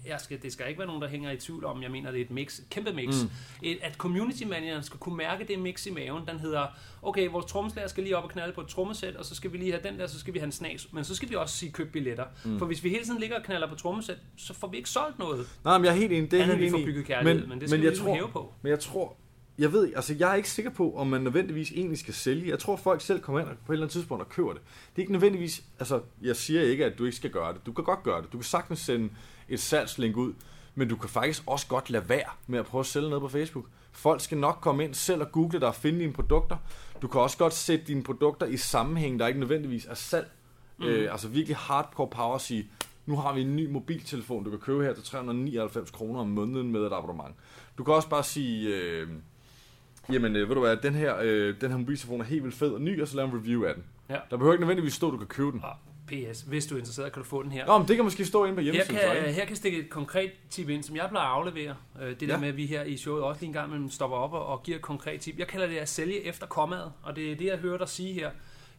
jeg 0.07 0.19
skal, 0.19 0.41
det 0.41 0.53
skal 0.53 0.67
ikke 0.67 0.79
være 0.79 0.87
nogen, 0.87 1.01
der 1.01 1.07
hænger 1.07 1.31
i 1.31 1.37
tvivl 1.37 1.65
om, 1.65 1.81
jeg 1.83 1.91
mener, 1.91 2.11
det 2.11 2.21
er 2.21 2.25
et 2.25 2.31
mix, 2.31 2.59
et 2.59 2.69
kæmpe 2.69 2.93
mix. 2.93 3.23
Mm. 3.23 3.29
Et, 3.61 3.77
at 3.81 3.93
community 3.95 4.43
manageren 4.43 4.83
skal 4.83 4.99
kunne 4.99 5.17
mærke 5.17 5.43
det 5.43 5.59
mix 5.59 5.85
i 5.85 5.91
maven, 5.91 6.23
den 6.27 6.39
hedder, 6.39 6.65
okay, 7.01 7.27
vores 7.29 7.45
trommeslager 7.45 7.87
skal 7.87 8.03
lige 8.03 8.17
op 8.17 8.23
og 8.23 8.29
knalde 8.29 8.53
på 8.53 8.61
et 8.61 8.67
trommesæt, 8.67 9.15
og 9.15 9.25
så 9.25 9.35
skal 9.35 9.53
vi 9.53 9.57
lige 9.57 9.71
have 9.71 9.83
den 9.89 9.99
der, 9.99 10.07
så 10.07 10.19
skal 10.19 10.33
vi 10.33 10.39
have 10.39 10.45
en 10.45 10.51
snas, 10.51 10.87
men 10.93 11.03
så 11.03 11.15
skal 11.15 11.29
vi 11.29 11.35
også 11.35 11.55
sige 11.57 11.71
køb 11.71 11.91
billetter. 11.91 12.25
Mm. 12.45 12.59
For 12.59 12.65
hvis 12.65 12.83
vi 12.83 12.89
hele 12.89 13.03
tiden 13.03 13.19
ligger 13.19 13.37
og 13.37 13.43
knaller 13.43 13.69
på 13.69 13.75
trommesæt, 13.75 14.17
så 14.37 14.53
får 14.53 14.67
vi 14.67 14.77
ikke 14.77 14.89
solgt 14.89 15.19
noget. 15.19 15.47
Nej, 15.63 15.77
men 15.77 15.85
jeg 15.85 15.91
er 15.91 15.95
helt 15.97 16.11
enig, 16.13 16.31
det 16.31 16.39
er 16.39 16.43
helt 16.43 16.75
enig. 16.75 17.05
kærlighed, 17.05 17.47
men 17.47 17.61
det 17.61 17.69
skal 17.69 17.81
vi 17.81 17.85
jeg 17.87 17.97
tror, 17.97 18.13
hæve 18.13 18.27
på. 18.27 18.53
Men 18.61 18.69
jeg 18.69 18.79
tror, 18.79 19.04
jeg 19.57 19.73
ved 19.73 19.93
altså 19.95 20.15
jeg 20.19 20.31
er 20.31 20.35
ikke 20.35 20.49
sikker 20.49 20.71
på, 20.71 20.95
om 20.95 21.07
man 21.07 21.21
nødvendigvis 21.21 21.71
egentlig 21.71 21.99
skal 21.99 22.13
sælge. 22.13 22.49
Jeg 22.49 22.59
tror, 22.59 22.75
folk 22.75 23.01
selv 23.01 23.19
kommer 23.21 23.39
ind 23.41 23.47
på 23.47 23.71
et 23.71 23.75
eller 23.75 23.85
andet 23.85 23.93
tidspunkt 23.93 24.23
og 24.23 24.29
køber 24.29 24.53
det. 24.53 24.61
Det 24.61 24.95
er 24.95 25.01
ikke 25.01 25.11
nødvendigvis, 25.11 25.63
altså 25.79 26.01
jeg 26.21 26.35
siger 26.35 26.61
ikke, 26.61 26.85
at 26.85 26.97
du 26.97 27.05
ikke 27.05 27.17
skal 27.17 27.29
gøre 27.29 27.53
det. 27.53 27.65
Du 27.65 27.71
kan 27.71 27.83
godt 27.83 28.03
gøre 28.03 28.21
det. 28.21 28.31
Du 28.31 28.37
kan 28.37 28.43
sagtens 28.43 28.79
sende 28.79 29.09
et 29.49 29.59
salgslink 29.59 30.17
ud, 30.17 30.33
men 30.75 30.87
du 30.87 30.95
kan 30.95 31.09
faktisk 31.09 31.43
også 31.47 31.67
godt 31.67 31.89
lade 31.89 32.09
være 32.09 32.29
med 32.47 32.59
at 32.59 32.65
prøve 32.65 32.79
at 32.79 32.85
sælge 32.85 33.09
noget 33.09 33.21
på 33.21 33.27
Facebook. 33.27 33.65
Folk 33.91 34.21
skal 34.21 34.37
nok 34.37 34.57
komme 34.61 34.83
ind 34.83 34.93
selv 34.93 35.21
og 35.21 35.31
google 35.31 35.59
dig 35.59 35.67
og 35.67 35.75
finde 35.75 35.99
dine 35.99 36.13
produkter. 36.13 36.57
Du 37.01 37.07
kan 37.07 37.21
også 37.21 37.37
godt 37.37 37.53
sætte 37.53 37.85
dine 37.85 38.03
produkter 38.03 38.45
i 38.45 38.57
sammenhæng, 38.57 39.19
der 39.19 39.27
ikke 39.27 39.39
nødvendigvis 39.39 39.85
er 39.85 39.93
salg. 39.93 40.31
Mm. 40.77 40.85
Øh, 40.85 41.11
altså 41.11 41.27
virkelig 41.27 41.57
hardcore 41.57 42.07
power 42.07 42.35
at 42.35 42.41
sige, 42.41 42.69
nu 43.05 43.15
har 43.17 43.33
vi 43.33 43.41
en 43.41 43.55
ny 43.55 43.71
mobiltelefon, 43.71 44.43
du 44.43 44.49
kan 44.49 44.59
købe 44.59 44.83
her 44.83 44.93
til 44.93 45.03
399 45.03 45.91
kroner 45.91 46.19
om 46.19 46.27
måneden 46.27 46.71
med 46.71 46.81
et 46.81 46.93
abonnement. 46.93 47.35
Du 47.77 47.83
kan 47.83 47.93
også 47.93 48.09
bare 48.09 48.23
sige, 48.23 48.75
øh, 48.75 49.07
jamen 50.13 50.35
øh, 50.35 50.47
ved 50.49 50.55
du 50.55 50.61
hvad, 50.61 50.77
den 50.77 50.93
her, 50.95 51.15
øh, 51.21 51.55
den 51.61 51.69
her 51.71 51.77
mobiltelefon 51.77 52.21
er 52.21 52.25
helt 52.25 52.43
vildt 52.43 52.55
fed 52.55 52.69
og 52.71 52.81
ny, 52.81 53.01
og 53.01 53.07
så 53.07 53.15
lave 53.15 53.27
en 53.29 53.33
review 53.35 53.63
af 53.65 53.73
den. 53.73 53.83
Ja. 54.09 54.17
Der 54.29 54.37
behøver 54.37 54.53
ikke 54.53 54.61
nødvendigvis 54.61 54.93
stå, 54.93 55.07
at 55.07 55.13
du 55.13 55.17
kan 55.17 55.27
købe 55.27 55.51
den. 55.51 55.61
Og 55.63 55.71
PS, 56.07 56.41
hvis 56.41 56.65
du 56.65 56.75
er 56.75 56.79
interesseret, 56.79 57.11
kan 57.13 57.23
du 57.23 57.27
få 57.29 57.43
den 57.43 57.51
her. 57.51 57.65
Nå, 57.65 57.77
men 57.77 57.87
det 57.87 57.95
kan 57.95 58.05
måske 58.05 58.25
stå 58.25 58.43
inde 58.45 58.55
på 58.55 58.61
Her 58.61 58.63
hjemmesiden. 58.63 58.95
så, 59.01 59.21
kan, 59.23 59.33
her 59.33 59.45
kan 59.45 59.55
stikke 59.55 59.79
et 59.79 59.89
konkret 59.89 60.31
tip 60.49 60.69
ind, 60.69 60.83
som 60.83 60.95
jeg 60.95 61.07
plejer 61.09 61.27
at 61.27 61.31
aflevere. 61.33 61.75
Øh, 62.01 62.09
Det 62.09 62.19
der 62.21 62.27
Ja. 62.27 62.37
med, 62.37 62.47
at 62.47 62.57
vi 62.57 62.65
her 62.65 62.83
i 62.83 62.97
showet 62.97 63.23
også 63.23 63.41
lige 63.41 63.47
en 63.47 63.53
gang 63.53 63.67
imellem 63.67 63.89
stopper 63.89 64.17
op 64.17 64.33
og, 64.33 64.45
og 64.45 64.63
giver 64.63 64.77
et 64.77 64.81
konkret 64.81 65.19
tip. 65.21 65.37
Jeg 65.39 65.47
kalder 65.47 65.67
det 65.67 65.75
at 65.77 65.89
sælge 65.89 66.23
efter 66.25 66.47
kommaet, 66.47 66.91
og 67.03 67.15
det 67.15 67.31
er 67.31 67.35
det, 67.35 67.45
jeg 67.45 67.57
hører 67.57 67.77
dig 67.77 67.89
sige 67.89 68.13
her. 68.13 68.29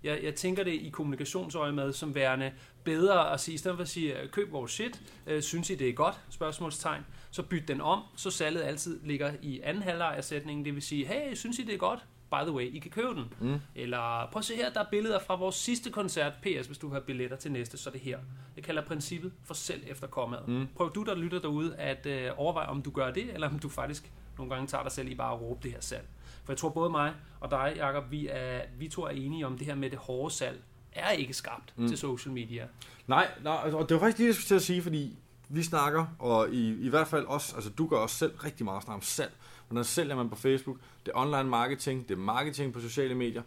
Jeg, 0.04 0.20
jeg 0.22 0.34
tænker 0.34 0.64
det 0.64 0.72
i 0.72 0.88
kommunikationsøje 0.88 1.72
med 1.72 1.92
som 1.92 2.14
værende 2.14 2.52
bedre 2.84 3.32
at 3.32 3.40
sige, 3.40 3.54
i 3.54 3.58
stedet 3.58 3.76
for 3.76 3.82
at 3.82 3.88
sige, 3.88 4.20
øh, 4.20 4.28
køb 4.28 4.52
vores 4.52 4.72
shit, 4.72 5.02
øh, 5.26 5.42
synes 5.42 5.70
I 5.70 5.74
det 5.74 5.88
er 5.88 5.92
godt, 5.92 6.20
spørgsmålstegn, 6.30 7.02
så 7.30 7.42
byt 7.42 7.68
den 7.68 7.80
om, 7.80 8.02
så 8.16 8.30
salget 8.30 8.62
altid 8.62 9.00
ligger 9.04 9.32
i 9.42 9.60
anden 9.60 9.82
halvleg 9.82 10.14
af 10.16 10.24
sætningen, 10.24 10.64
det 10.64 10.74
vil 10.74 10.82
sige, 10.82 11.06
hey, 11.06 11.34
synes 11.34 11.58
I 11.58 11.62
det 11.62 11.74
er 11.74 11.78
godt? 11.78 12.06
By 12.30 12.42
the 12.42 12.52
way, 12.52 12.64
I 12.64 12.78
kan 12.78 12.90
købe 12.90 13.14
den. 13.14 13.34
Mm. 13.40 13.60
Eller 13.74 14.28
prøv 14.32 14.38
at 14.38 14.44
se 14.44 14.56
her, 14.56 14.72
der 14.72 14.80
er 14.80 14.86
billeder 14.90 15.18
fra 15.18 15.36
vores 15.36 15.54
sidste 15.54 15.90
koncert, 15.90 16.32
PS, 16.42 16.66
hvis 16.66 16.78
du 16.78 16.88
har 16.88 17.00
billetter 17.00 17.36
til 17.36 17.52
næste, 17.52 17.78
så 17.78 17.90
er 17.90 17.92
det 17.92 18.00
her. 18.00 18.18
Jeg 18.56 18.64
kalder 18.64 18.82
princippet 18.82 19.32
for 19.44 19.54
selv 19.54 19.82
efter 19.86 20.06
kommaet. 20.06 20.48
Mm. 20.48 20.66
Prøv 20.76 20.92
du, 20.94 21.02
der 21.02 21.14
lytter 21.14 21.40
derude, 21.40 21.76
at 21.76 22.06
øh, 22.06 22.30
overveje, 22.36 22.66
om 22.66 22.82
du 22.82 22.90
gør 22.90 23.10
det, 23.10 23.34
eller 23.34 23.48
om 23.48 23.58
du 23.58 23.68
faktisk 23.68 24.10
nogle 24.38 24.54
gange 24.54 24.66
tager 24.66 24.82
dig 24.82 24.92
selv 24.92 25.08
i 25.08 25.14
bare 25.14 25.34
at 25.34 25.40
råbe 25.40 25.60
det 25.62 25.72
her 25.72 25.80
salg. 25.80 26.06
For 26.46 26.52
jeg 26.52 26.58
tror 26.58 26.68
både 26.68 26.90
mig 26.90 27.12
og 27.40 27.50
dig, 27.50 27.74
Jacob, 27.76 28.04
vi, 28.10 28.28
er, 28.30 28.60
vi 28.78 28.88
to 28.88 29.02
er 29.02 29.08
enige 29.08 29.46
om 29.46 29.58
det 29.58 29.66
her 29.66 29.74
med 29.74 29.90
det 29.90 29.98
hårde 29.98 30.34
salg 30.34 30.62
er 30.92 31.10
ikke 31.10 31.34
skabt 31.34 31.72
Mm. 31.76 31.88
til 31.88 31.98
social 31.98 32.32
media. 32.34 32.66
Nej, 33.06 33.28
nej, 33.42 33.70
og 33.72 33.88
det 33.88 33.94
var 33.94 34.00
faktisk 34.00 34.18
det, 34.18 34.26
jeg 34.26 34.34
skulle 34.34 34.46
til 34.46 34.54
at 34.54 34.62
sige, 34.62 34.82
fordi 34.82 35.18
vi 35.48 35.62
snakker, 35.62 36.06
og 36.18 36.48
i, 36.50 36.86
i 36.86 36.88
hvert 36.88 37.08
fald 37.08 37.24
også, 37.26 37.54
altså 37.54 37.70
du 37.70 37.86
gør 37.86 37.96
også 37.96 38.16
selv 38.16 38.32
rigtig 38.44 38.64
meget 38.64 38.82
snak 38.82 38.94
om 38.94 39.02
salg. 39.02 39.32
Hvordan 39.68 39.84
sælger 39.84 40.16
man 40.16 40.28
på 40.28 40.36
Facebook? 40.36 40.76
Det 41.06 41.12
er 41.14 41.18
online 41.18 41.44
marketing, 41.50 42.08
det 42.08 42.14
er 42.14 42.18
marketing 42.18 42.72
på 42.72 42.80
sociale 42.80 43.14
medier. 43.14 43.42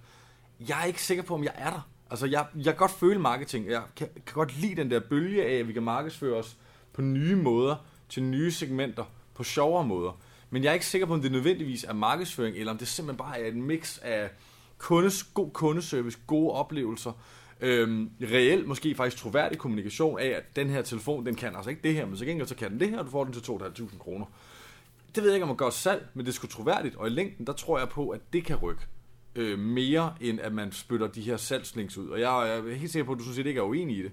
Jeg 0.59 0.81
er 0.81 0.85
ikke 0.85 1.03
sikker 1.03 1.23
på, 1.23 1.33
om 1.33 1.43
jeg 1.43 1.53
er 1.55 1.69
der. 1.69 1.87
Altså, 2.09 2.25
jeg, 2.25 2.45
jeg 2.55 2.63
kan 2.63 2.75
godt 2.75 2.91
føle 2.91 3.19
marketing. 3.19 3.69
Jeg 3.69 3.81
kan, 3.95 4.07
kan 4.25 4.33
godt 4.33 4.57
lide 4.61 4.75
den 4.75 4.91
der 4.91 4.99
bølge 4.99 5.45
af, 5.45 5.53
at 5.59 5.67
vi 5.67 5.73
kan 5.73 5.83
markedsføre 5.83 6.37
os 6.37 6.57
på 6.93 7.01
nye 7.01 7.35
måder, 7.35 7.75
til 8.09 8.23
nye 8.23 8.51
segmenter, 8.51 9.03
på 9.35 9.43
sjovere 9.43 9.85
måder. 9.85 10.11
Men 10.49 10.63
jeg 10.63 10.69
er 10.69 10.73
ikke 10.73 10.85
sikker 10.85 11.07
på, 11.07 11.13
om 11.13 11.21
det 11.21 11.31
nødvendigvis 11.31 11.83
er 11.83 11.93
markedsføring, 11.93 12.57
eller 12.57 12.71
om 12.71 12.77
det 12.77 12.87
simpelthen 12.87 13.17
bare 13.17 13.39
er 13.39 13.47
et 13.47 13.55
mix 13.55 13.99
af 14.01 14.29
kundes, 14.77 15.23
god 15.23 15.51
kundeservice, 15.51 16.19
gode 16.27 16.51
oplevelser, 16.51 17.11
øhm, 17.61 18.11
reelt 18.21 18.67
måske 18.67 18.95
faktisk 18.95 19.23
troværdig 19.23 19.57
kommunikation 19.57 20.19
af, 20.19 20.27
at 20.27 20.55
den 20.55 20.69
her 20.69 20.81
telefon, 20.81 21.25
den 21.25 21.35
kan 21.35 21.55
altså 21.55 21.69
ikke 21.69 21.81
det 21.83 21.93
her, 21.93 22.05
men 22.05 22.17
så 22.17 22.25
gengæld 22.25 22.47
så 22.47 22.55
kan 22.55 22.71
den 22.71 22.79
det 22.79 22.89
her, 22.89 22.99
og 22.99 23.05
du 23.05 23.11
får 23.11 23.23
den 23.23 23.33
til 23.33 23.51
2.500 23.51 23.97
kroner. 23.97 24.25
Det 25.15 25.23
ved 25.23 25.29
jeg 25.29 25.35
ikke, 25.35 25.43
om 25.43 25.47
man 25.47 25.57
gør 25.57 25.69
salg, 25.69 26.07
men 26.13 26.25
det 26.25 26.31
er 26.31 26.35
sgu 26.35 26.47
troværdigt, 26.47 26.95
og 26.95 27.07
i 27.07 27.09
længden, 27.09 27.47
der 27.47 27.53
tror 27.53 27.79
jeg 27.79 27.89
på, 27.89 28.09
at 28.09 28.21
det 28.33 28.45
kan 28.45 28.55
rykke 28.55 28.81
øh, 29.35 29.59
mere, 29.59 30.13
end 30.21 30.39
at 30.39 30.53
man 30.53 30.71
spytter 30.71 31.07
de 31.07 31.21
her 31.21 31.37
salgslinks 31.37 31.97
ud. 31.97 32.09
Og 32.09 32.19
jeg, 32.19 32.47
jeg 32.47 32.73
er 32.73 32.75
helt 32.75 32.91
sikker 32.91 33.05
på, 33.05 33.11
at 33.11 33.17
du 33.17 33.23
synes, 33.23 33.39
at 33.39 33.43
det 33.43 33.49
ikke 33.49 33.59
er 33.59 33.65
uenig 33.65 33.97
i 33.97 34.03
det. 34.03 34.11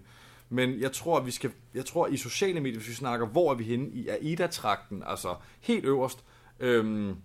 Men 0.49 0.81
jeg 0.81 0.93
tror, 0.93 1.19
at 1.19 1.26
vi 1.26 1.31
skal, 1.31 1.53
jeg 1.75 1.85
tror, 1.85 2.07
at 2.07 2.12
i 2.12 2.17
sociale 2.17 2.61
medier, 2.61 2.79
hvis 2.79 2.88
vi 2.88 2.95
snakker, 2.95 3.26
hvor 3.26 3.50
er 3.50 3.55
vi 3.55 3.65
henne 3.65 3.88
i 3.88 4.09
AIDA-trakten, 4.09 5.03
altså 5.07 5.37
helt 5.61 5.85
øverst, 5.85 6.25
øhm, 6.61 7.17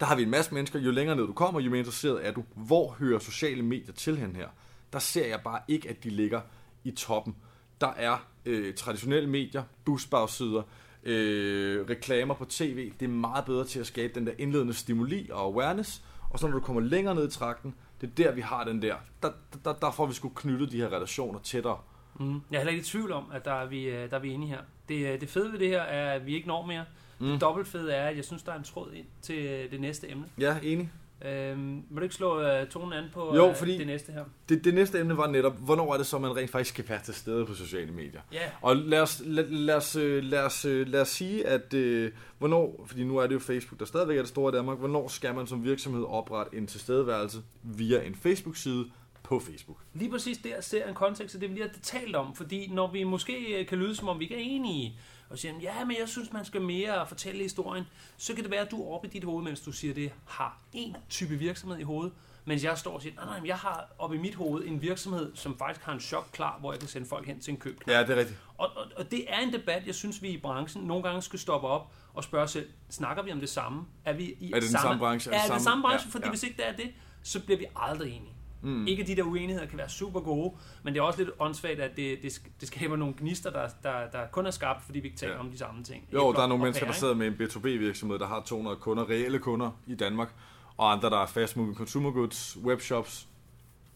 der 0.00 0.06
har 0.06 0.16
vi 0.16 0.22
en 0.22 0.30
masse 0.30 0.54
mennesker, 0.54 0.78
jo 0.78 0.90
længere 0.90 1.16
ned 1.16 1.26
du 1.26 1.32
kommer, 1.32 1.60
jo 1.60 1.70
mere 1.70 1.78
interesseret 1.78 2.26
er 2.26 2.32
du. 2.32 2.44
Hvor 2.54 2.96
hører 2.98 3.18
sociale 3.18 3.62
medier 3.62 3.92
til 3.92 4.16
hen 4.16 4.36
her? 4.36 4.48
Der 4.92 4.98
ser 4.98 5.26
jeg 5.26 5.40
bare 5.44 5.60
ikke, 5.68 5.88
at 5.88 6.04
de 6.04 6.10
ligger 6.10 6.40
i 6.84 6.90
toppen. 6.90 7.36
Der 7.80 7.92
er 7.96 8.26
øh, 8.46 8.74
traditionelle 8.74 9.28
medier, 9.28 9.62
busbagsider, 9.84 10.62
øh, 11.02 11.88
reklamer 11.88 12.34
på 12.34 12.44
tv. 12.44 12.92
Det 13.00 13.06
er 13.06 13.10
meget 13.10 13.44
bedre 13.44 13.64
til 13.64 13.80
at 13.80 13.86
skabe 13.86 14.14
den 14.14 14.26
der 14.26 14.32
indledende 14.38 14.74
stimuli 14.74 15.28
og 15.32 15.40
awareness. 15.40 16.02
Og 16.30 16.38
så 16.38 16.46
når 16.46 16.54
du 16.54 16.60
kommer 16.60 16.82
længere 16.82 17.14
ned 17.14 17.28
i 17.28 17.30
trakten, 17.30 17.74
det 18.00 18.10
er 18.10 18.14
der, 18.14 18.32
vi 18.32 18.40
har 18.40 18.64
den 18.64 18.82
der. 18.82 18.94
Der, 19.22 19.32
der, 19.64 19.72
der 19.72 19.90
får 19.90 20.06
vi 20.06 20.14
sgu 20.14 20.28
knyttet 20.28 20.72
de 20.72 20.76
her 20.76 20.92
relationer 20.92 21.38
tættere. 21.38 21.78
Mm. 22.18 22.34
Jeg 22.50 22.56
er 22.56 22.60
heller 22.60 22.70
ikke 22.72 22.80
i 22.80 22.84
tvivl 22.84 23.12
om, 23.12 23.24
at 23.34 23.44
der 23.44 23.52
er 23.52 23.66
vi, 23.66 23.84
øh, 23.84 24.10
der 24.10 24.16
er 24.16 24.20
vi 24.20 24.30
enige 24.32 24.48
her. 24.48 24.58
Det, 24.88 25.12
øh, 25.14 25.20
det 25.20 25.28
fede 25.28 25.52
ved 25.52 25.58
det 25.58 25.68
her 25.68 25.82
er, 25.82 26.12
at 26.14 26.26
vi 26.26 26.34
ikke 26.34 26.48
når 26.48 26.66
mere. 26.66 26.84
Mm. 27.18 27.26
Det 27.26 27.40
dobbelt 27.40 27.68
fede 27.68 27.92
er, 27.92 28.08
at 28.08 28.16
jeg 28.16 28.24
synes, 28.24 28.42
der 28.42 28.52
er 28.52 28.56
en 28.58 28.64
tråd 28.64 28.92
ind 28.92 29.06
til 29.22 29.38
øh, 29.46 29.70
det 29.70 29.80
næste 29.80 30.10
emne. 30.10 30.24
Ja, 30.38 30.56
enig. 30.62 30.90
Øhm, 31.24 31.74
vil 31.90 31.96
du 31.96 32.02
ikke 32.02 32.14
slå 32.14 32.42
tonen 32.70 32.92
an 32.92 33.04
på 33.14 33.36
Jo, 33.36 33.52
fordi- 33.52 33.78
det 33.78 33.86
næste 33.86 34.12
her? 34.12 34.24
Det, 34.48 34.64
det 34.64 34.74
næste 34.74 35.00
emne 35.00 35.16
var 35.16 35.26
netop, 35.26 35.56
hvornår 35.58 35.92
er 35.92 35.96
det 35.96 36.06
så, 36.06 36.18
man 36.18 36.36
rent 36.36 36.50
faktisk 36.50 36.74
skal 36.74 36.88
være 36.88 37.00
til 37.04 37.14
stede 37.14 37.46
på 37.46 37.54
sociale 37.54 37.92
medier? 37.92 38.20
Ja, 38.32 38.38
Og 38.62 38.76
lad 38.76 39.00
os, 39.00 39.22
lad, 39.26 39.44
lad 39.44 39.74
os, 39.76 39.94
lad 40.22 40.44
os, 40.44 40.64
lad 40.64 41.00
os 41.00 41.08
sige, 41.08 41.46
at 41.46 41.74
øh, 41.74 42.12
hvornår, 42.38 42.84
fordi 42.86 43.04
nu 43.04 43.16
er 43.18 43.26
det 43.26 43.34
jo 43.34 43.38
Facebook, 43.38 43.80
der 43.80 43.86
stadigvæk 43.86 44.16
er 44.16 44.22
det 44.22 44.28
store 44.28 44.52
i 44.52 44.56
Danmark, 44.56 44.78
hvornår 44.78 45.08
skal 45.08 45.34
man 45.34 45.46
som 45.46 45.64
virksomhed 45.64 46.04
oprette 46.08 46.56
en 46.56 46.66
tilstedeværelse 46.66 47.38
via 47.62 48.02
en 48.02 48.14
Facebook-side 48.14 48.84
på 49.30 49.40
Facebook? 49.40 49.78
lige 49.94 50.10
præcis 50.10 50.38
der 50.38 50.60
ser 50.60 50.88
en 50.88 50.94
kontekst 50.94 51.34
af 51.34 51.40
det, 51.40 51.50
vi 51.50 51.54
lige 51.54 51.68
har 51.68 51.74
talt 51.82 52.16
om. 52.16 52.34
Fordi 52.34 52.66
når 52.66 52.90
vi 52.90 53.04
måske 53.04 53.60
øh, 53.60 53.66
kan 53.66 53.78
lyde, 53.78 53.96
som 53.96 54.08
om 54.08 54.18
vi 54.18 54.24
ikke 54.24 54.34
er 54.34 54.40
enige, 54.42 54.98
og 55.30 55.38
siger, 55.38 55.54
ja, 55.62 55.84
men 55.84 55.96
jeg 56.00 56.08
synes, 56.08 56.32
man 56.32 56.44
skal 56.44 56.60
mere 56.60 57.06
fortælle 57.06 57.42
historien, 57.42 57.84
så 58.16 58.34
kan 58.34 58.42
det 58.42 58.50
være, 58.50 58.60
at 58.60 58.70
du 58.70 58.82
er 58.82 58.94
oppe 58.94 59.08
i 59.08 59.10
dit 59.10 59.24
hoved, 59.24 59.44
mens 59.44 59.60
du 59.60 59.72
siger 59.72 59.94
det, 59.94 60.12
har 60.26 60.58
en 60.72 60.96
type 61.08 61.34
virksomhed 61.34 61.78
i 61.78 61.82
hovedet, 61.82 62.12
mens 62.44 62.64
jeg 62.64 62.78
står 62.78 62.94
og 62.94 63.02
siger, 63.02 63.14
nej, 63.14 63.24
nej, 63.24 63.48
jeg 63.48 63.56
har 63.56 63.88
oppe 63.98 64.16
i 64.16 64.18
mit 64.18 64.34
hoved 64.34 64.64
en 64.64 64.82
virksomhed, 64.82 65.32
som 65.34 65.58
faktisk 65.58 65.86
har 65.86 65.92
en 65.92 66.00
shop 66.00 66.32
klar, 66.32 66.58
hvor 66.60 66.72
jeg 66.72 66.80
kan 66.80 66.88
sende 66.88 67.08
folk 67.08 67.26
hen 67.26 67.40
til 67.40 67.52
en 67.52 67.56
køb. 67.56 67.80
Ja, 67.86 68.02
det 68.02 68.10
er 68.10 68.16
rigtigt. 68.16 68.38
Og, 68.58 68.70
og, 68.76 68.86
og 68.96 69.10
det 69.10 69.24
er 69.28 69.38
en 69.38 69.52
debat, 69.52 69.86
jeg 69.86 69.94
synes, 69.94 70.22
vi 70.22 70.28
i 70.28 70.38
branchen 70.38 70.84
nogle 70.84 71.02
gange 71.02 71.22
skal 71.22 71.38
stoppe 71.38 71.68
op 71.68 71.92
og 72.14 72.24
spørge 72.24 72.48
selv, 72.48 72.68
snakker 72.90 73.22
vi 73.22 73.32
om 73.32 73.40
det 73.40 73.48
samme? 73.48 73.84
Er, 74.04 74.12
vi 74.12 74.24
i 74.40 74.52
Er 74.52 74.60
det 74.60 74.62
den 74.62 74.78
samme 74.78 74.98
branche? 74.98 75.32
Er, 75.32 75.38
er 75.38 75.42
det 75.42 75.52
den 75.52 75.60
samme 75.60 75.82
branche? 75.82 76.06
Ja, 76.08 76.12
Fordi 76.12 76.24
ja. 76.24 76.30
hvis 76.30 76.42
ikke 76.42 76.56
det 76.56 76.68
er 76.68 76.76
det, 76.76 76.92
så 77.22 77.44
bliver 77.44 77.58
vi 77.58 77.66
aldrig 77.76 78.12
enige. 78.16 78.34
Mm. 78.62 78.86
Ikke 78.86 79.02
at 79.02 79.08
de 79.08 79.16
der 79.16 79.22
uenigheder 79.22 79.66
kan 79.66 79.78
være 79.78 79.88
super 79.88 80.20
gode, 80.20 80.54
men 80.82 80.94
det 80.94 81.00
er 81.00 81.04
også 81.04 81.18
lidt 81.18 81.30
åndssvagt, 81.38 81.80
at 81.80 81.96
det, 81.96 82.18
det, 82.22 82.42
det 82.60 82.68
skaber 82.68 82.96
nogle 82.96 83.14
gnister, 83.18 83.50
der, 83.50 83.68
der, 83.82 84.10
der 84.12 84.26
kun 84.32 84.46
er 84.46 84.50
skabt, 84.50 84.84
fordi 84.84 85.00
vi 85.00 85.06
ikke 85.08 85.18
taler 85.18 85.34
Ja. 85.34 85.40
om 85.40 85.50
de 85.50 85.58
samme 85.58 85.84
ting. 85.84 86.08
Jo, 86.12 86.32
der 86.32 86.38
er 86.38 86.46
nogle 86.46 86.54
og 86.54 86.58
mennesker, 86.58 86.86
der 86.86 86.92
pærer, 86.92 86.98
sidder 87.00 87.14
med 87.14 87.26
en 87.26 87.34
B2B-virksomhed, 87.34 88.18
der 88.18 88.26
har 88.26 88.42
200 88.46 88.76
kunder, 88.76 89.10
reelle 89.10 89.38
kunder 89.38 89.70
i 89.86 89.94
Danmark, 89.94 90.34
og 90.76 90.92
andre, 90.92 91.10
der 91.10 91.18
er 91.22 91.26
fast 91.26 91.56
moving 91.56 91.76
consumer 91.76 92.10
goods, 92.10 92.58
webshops. 92.64 93.26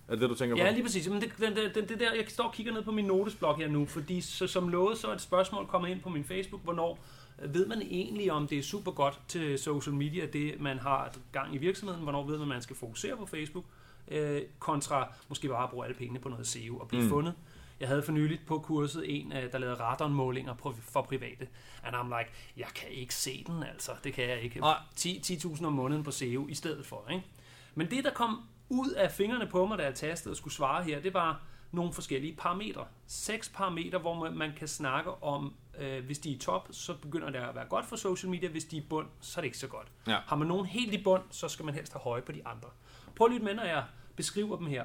Er 0.09 0.13
det 0.13 0.21
det, 0.21 0.31
du 0.31 0.35
tænker 0.35 0.57
Ja, 0.57 0.71
på? 0.71 0.75
lige 0.75 0.83
præcis. 0.85 1.09
Men 1.09 1.21
det, 1.21 1.33
det, 1.39 1.75
det, 1.75 1.89
det, 1.89 2.01
der, 2.01 2.13
jeg 2.15 2.25
står 2.29 2.45
og 2.45 2.53
kigger 2.55 2.73
ned 2.73 2.83
på 2.83 2.93
min 2.93 3.05
notesblok 3.05 3.59
her 3.59 3.69
nu, 3.69 3.87
fordi 3.87 4.21
så, 4.21 4.47
som 4.47 4.69
lovet, 4.69 4.99
så 4.99 5.07
er 5.09 5.13
et 5.15 5.21
spørgsmål 5.21 5.67
kommet 5.67 5.89
ind 5.91 6.01
på 6.01 6.09
min 6.09 6.25
Facebook, 6.25 6.63
hvornår 6.65 6.99
øh, 7.43 7.55
ved 7.55 7.67
man 7.67 7.83
egentlig, 7.83 8.33
om 8.33 8.47
det 8.49 8.59
er 8.59 8.63
super 8.63 8.91
godt 8.93 9.21
til 9.29 9.59
social 9.59 9.95
media, 9.95 10.27
det 10.27 10.61
man 10.61 10.79
har 10.79 11.13
gang 11.33 11.55
i 11.55 11.59
virksomheden, 11.59 12.03
hvornår 12.03 12.27
ved 12.27 12.39
man, 12.39 12.49
man 12.49 12.63
skal 12.63 12.77
fokusere 12.77 13.17
på 13.17 13.27
Facebook, 13.27 13.65
øh, 14.09 14.43
kontra 14.59 15.13
måske 15.29 15.49
bare 15.49 15.65
at 15.65 15.71
bruge 15.71 15.85
alle 15.87 15.97
pengene 15.99 16.19
på 16.21 16.29
noget 16.29 16.47
SEO 16.47 16.77
og 16.79 16.89
blive 16.89 17.03
Mm. 17.03 17.09
fundet. 17.09 17.35
Jeg 17.81 17.89
havde 17.89 18.03
for 18.03 18.13
nyligt 18.13 18.47
på 18.47 18.59
kurset 18.59 19.05
en, 19.21 19.33
øh, 19.33 19.53
der 19.53 19.59
lavede 19.59 19.77
radonmålinger 19.81 20.55
for 20.81 21.03
private. 21.03 21.49
And 21.85 21.97
I'm 21.97 22.19
like, 22.19 22.31
jeg 22.57 22.67
kan 22.75 22.89
ikke 22.91 23.15
se 23.15 23.45
den 23.47 23.63
altså. 23.63 23.93
Det 24.05 24.13
kan 24.13 24.29
jeg 24.29 24.41
ikke. 24.41 24.63
10 24.97 25.19
10.000 25.27 25.65
om 25.67 25.73
måneden 25.73 26.05
på 26.05 26.11
SEO 26.11 26.47
i 26.49 26.55
stedet 26.55 26.87
for. 26.87 27.05
Ikke? 27.11 27.25
Men 27.75 27.91
det, 27.91 28.05
der 28.05 28.11
kom 28.11 28.41
ud 28.69 28.91
af 28.91 29.11
fingrene 29.13 29.47
på 29.47 29.67
mig, 29.67 29.79
da 29.79 29.85
jeg 29.85 29.95
tastede 29.95 30.33
og 30.33 30.37
skulle 30.37 30.55
svare 30.55 30.85
her, 30.85 31.01
det 31.01 31.15
var 31.15 31.43
nogle 31.73 31.93
forskellige 31.93 32.37
parametre. 32.37 32.85
Seks 33.07 33.49
parametre, 33.49 33.99
hvor 33.99 34.15
man- 34.15 34.37
man 34.39 34.53
kan 34.57 34.69
snakke 34.69 35.23
om, 35.23 35.55
øh, 35.79 36.05
hvis 36.05 36.19
de 36.19 36.31
er 36.31 36.35
i 36.35 36.39
top, 36.39 36.69
så 36.71 36.95
begynder 36.95 37.31
det 37.31 37.39
at 37.39 37.55
være 37.55 37.65
godt 37.69 37.87
for 37.87 37.97
social 37.97 38.31
media. 38.31 38.49
Hvis 38.49 38.65
de 38.65 38.77
er 38.77 38.81
i 38.81 38.85
bund, 38.91 39.07
så 39.21 39.41
er 39.41 39.43
det 39.43 39.47
ikke 39.47 39.59
så 39.59 39.67
godt. 39.67 39.89
Ja. 40.07 40.19
Har 40.27 40.37
man 40.37 40.49
nogen 40.49 40.67
helt 40.67 40.95
i 40.95 41.03
bund, 41.03 41.23
så 41.31 41.49
skal 41.49 41.65
man 41.65 41.75
helst 41.75 41.93
have 41.93 42.01
høje 42.01 42.23
på 42.23 42.33
de 42.33 42.47
andre. 42.47 42.69
Prøv 43.17 43.29
lige 43.29 43.45
med, 43.45 43.55
når 43.55 43.65
jeg 43.65 43.85
beskriver 44.17 44.57
dem 44.57 44.67
her. 44.67 44.85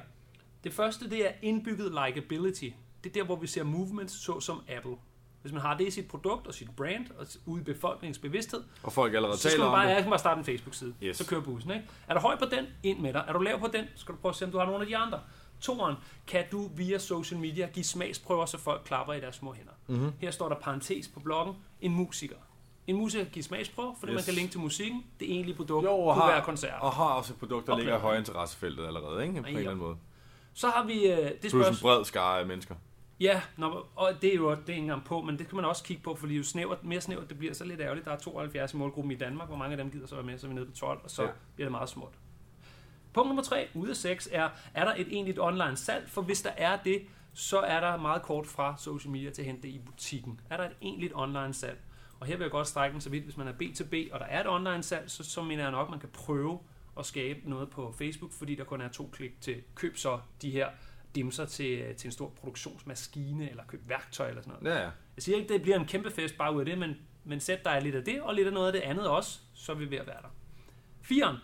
Det 0.64 0.72
første, 0.72 1.10
det 1.10 1.26
er 1.26 1.32
indbygget 1.42 1.92
likability. 2.06 2.68
Det 3.04 3.10
er 3.10 3.14
der, 3.14 3.24
hvor 3.24 3.36
vi 3.36 3.46
ser 3.46 3.62
movements, 3.62 4.24
så 4.24 4.40
som 4.40 4.62
Apple. 4.68 4.96
Hvis 5.42 5.52
man 5.52 5.60
har 5.62 5.76
det 5.76 5.86
i 5.86 5.90
sit 5.90 6.08
produkt 6.08 6.46
og 6.46 6.54
sit 6.54 6.76
brand, 6.76 7.06
og 7.18 7.26
ude 7.46 7.60
i 7.60 7.64
befolkningens 7.64 8.18
bevidsthed, 8.18 8.62
Og 8.82 8.92
folk 8.92 9.14
allerede 9.14 9.38
så 9.38 9.48
skal 9.48 9.58
man 9.58 9.68
om 9.68 9.74
bare, 9.74 9.88
det. 9.88 9.94
jeg 9.94 10.02
kan 10.02 10.10
bare 10.10 10.18
starte 10.18 10.38
en 10.38 10.44
Facebook-side. 10.44 10.94
Yes. 11.02 11.16
Så 11.16 11.26
kører 11.26 11.40
bussen. 11.40 11.70
Ikke? 11.70 11.86
Er 12.08 12.14
du 12.14 12.20
høj 12.20 12.38
på 12.38 12.44
den? 12.44 12.66
Ind 12.82 12.98
med 12.98 13.12
dig. 13.12 13.24
Er 13.28 13.32
du 13.32 13.38
lav 13.38 13.60
på 13.60 13.66
den? 13.66 13.84
Så 13.94 14.00
skal 14.00 14.14
du 14.14 14.18
prøve 14.20 14.30
at 14.30 14.36
se, 14.36 14.44
om 14.44 14.50
du 14.50 14.58
har 14.58 14.66
nogle 14.66 14.80
af 14.80 14.86
de 14.86 14.96
andre. 14.96 15.20
Toren, 15.60 15.96
kan 16.26 16.44
du 16.52 16.70
via 16.76 16.98
social 16.98 17.40
media 17.40 17.68
give 17.72 17.84
smagsprøver, 17.84 18.46
så 18.46 18.58
folk 18.58 18.82
klapper 18.84 19.12
i 19.14 19.20
deres 19.20 19.36
små 19.36 19.52
hænder. 19.52 19.72
Mm-hmm. 19.86 20.12
Her 20.18 20.30
står 20.30 20.48
der 20.48 20.56
parentes 20.56 21.08
på 21.08 21.20
bloggen, 21.20 21.54
en 21.80 21.94
musiker. 21.94 22.36
En 22.90 22.96
musiker 22.96 23.24
kan 23.24 23.32
give 23.32 23.42
smagsprøver, 23.42 23.94
fordi 23.98 24.12
yes. 24.12 24.16
man 24.16 24.24
kan 24.24 24.34
linke 24.34 24.50
til 24.52 24.60
musikken. 24.60 25.04
Det 25.20 25.30
egentlige 25.32 25.56
produkt 25.56 25.84
Jo, 25.84 25.90
og 25.92 26.14
kunne 26.14 26.22
har- 26.22 26.30
være 26.32 26.42
koncerter. 26.44 26.76
Og 26.78 26.92
har 26.92 27.04
også 27.04 27.32
et 27.32 27.38
produkt, 27.38 27.66
der 27.66 27.72
Og 27.72 27.78
ligger 27.78 27.92
i 27.92 27.96
plader. 27.96 28.02
høje 28.02 28.18
interessefeltet 28.18 28.86
allerede, 28.86 29.22
ikke? 29.22 29.34
På 29.34 29.38
en 29.38 29.44
Ja. 29.52 29.58
eller 29.58 29.70
anden 29.70 29.84
måde. 29.86 29.96
Så 30.54 30.68
har 30.68 30.84
vi 30.84 31.06
øh, 31.06 31.16
det 31.16 31.36
Plus 31.40 31.52
en 31.54 31.60
spørgsmål. 31.62 31.96
bred 31.96 32.04
skare 32.04 32.40
af 32.40 32.46
mennesker. 32.46 32.74
Ja, 33.20 33.42
når, 33.56 33.88
og 33.96 34.10
det 34.22 34.30
er 34.32 34.36
jo 34.36 34.50
det 34.50 34.56
er 34.56 34.68
ikke 34.68 34.74
engang 34.80 35.04
på, 35.04 35.20
men 35.20 35.38
det 35.38 35.48
kan 35.48 35.56
man 35.56 35.64
også 35.64 35.84
kigge 35.84 36.02
på, 36.02 36.14
fordi 36.14 36.36
jo 36.36 36.44
snævert, 36.44 36.84
mere 36.84 37.00
snævert 37.00 37.28
det 37.28 37.38
bliver, 37.38 37.54
så 37.54 37.64
lidt 37.64 37.80
ærgerligt. 37.80 38.06
Der 38.06 38.12
er 38.12 38.18
72 38.18 38.72
i 38.72 38.76
målgruppen 38.76 39.12
i 39.12 39.16
Danmark. 39.16 39.48
Hvor 39.48 39.56
mange 39.56 39.72
af 39.72 39.76
dem 39.76 39.90
gider 39.90 40.06
så 40.06 40.14
være 40.14 40.24
med, 40.24 40.38
så 40.38 40.46
er 40.46 40.48
vi 40.48 40.54
nede 40.54 40.66
på 40.66 40.72
12, 40.72 41.00
og 41.04 41.10
så 41.10 41.22
ja. 41.22 41.28
bliver 41.54 41.66
det 41.66 41.72
meget 41.72 41.88
småt. 41.88 42.12
Punkt 43.12 43.28
nummer 43.28 43.42
3 43.42 43.68
ud 43.74 43.88
af 43.88 43.96
6 43.96 44.28
er, 44.32 44.48
er 44.74 44.84
der 44.84 44.94
et 44.96 45.06
egentligt 45.10 45.38
online 45.40 45.76
salg? 45.76 46.08
For 46.10 46.22
hvis 46.22 46.42
der 46.42 46.50
er 46.56 46.78
det, 46.84 47.02
så 47.34 47.58
er 47.58 47.80
der 47.80 47.96
meget 47.96 48.22
kort 48.22 48.46
fra 48.46 48.74
social 48.78 49.10
media 49.12 49.30
til 49.30 49.42
at 49.42 49.46
hente 49.46 49.62
det 49.62 49.68
i 49.68 49.78
butikken. 49.86 50.40
Er 50.50 50.56
der 50.56 50.64
et 50.64 50.76
egentligt 50.82 51.12
online 51.16 51.54
salg? 51.54 51.78
Og 52.20 52.26
her 52.26 52.36
vil 52.36 52.44
jeg 52.44 52.50
godt 52.50 52.66
strække 52.66 52.92
den 52.92 53.00
så 53.00 53.10
vidt, 53.10 53.24
hvis 53.24 53.36
man 53.36 53.48
er 53.48 53.52
B2B, 53.52 54.12
og 54.12 54.20
der 54.20 54.26
er 54.26 54.40
et 54.40 54.48
online 54.48 54.82
salg, 54.82 55.10
så, 55.10 55.24
så 55.24 55.42
mener 55.42 55.62
jeg 55.62 55.70
nok, 55.70 55.86
at 55.86 55.90
man 55.90 56.00
kan 56.00 56.08
prøve 56.08 56.58
at 56.98 57.06
skabe 57.06 57.50
noget 57.50 57.70
på 57.70 57.94
Facebook, 57.98 58.32
fordi 58.32 58.54
der 58.54 58.64
kun 58.64 58.80
er 58.80 58.88
to 58.88 59.10
klik 59.12 59.40
til 59.40 59.62
køb 59.74 59.96
så 59.96 60.20
de 60.42 60.50
her 60.50 60.68
dimser 61.14 61.44
til, 61.44 61.94
til 61.96 62.08
en 62.08 62.12
stor 62.12 62.28
produktionsmaskine, 62.28 63.50
eller 63.50 63.62
køb 63.68 63.88
værktøj 63.88 64.28
eller 64.28 64.42
sådan 64.42 64.54
noget. 64.60 64.76
Ja, 64.76 64.82
ja. 64.82 64.90
Jeg 65.16 65.22
siger 65.22 65.38
ikke, 65.38 65.52
det 65.52 65.62
bliver 65.62 65.78
en 65.78 65.86
kæmpe 65.86 66.10
fest 66.10 66.38
bare 66.38 66.54
ud 66.54 66.60
af 66.60 66.66
det, 66.66 66.78
men, 66.78 66.96
men 67.24 67.40
sæt 67.40 67.64
dig 67.64 67.82
lidt 67.82 67.94
af 67.94 68.04
det, 68.04 68.22
og 68.22 68.34
lidt 68.34 68.46
af 68.46 68.52
noget 68.52 68.66
af 68.66 68.72
det 68.72 68.80
andet 68.80 69.08
også, 69.08 69.38
så 69.54 69.72
er 69.72 69.76
vi 69.76 69.90
ved 69.90 69.98
at 69.98 70.06
være 70.06 70.22
der. 70.22 70.28
Firen. 71.02 71.36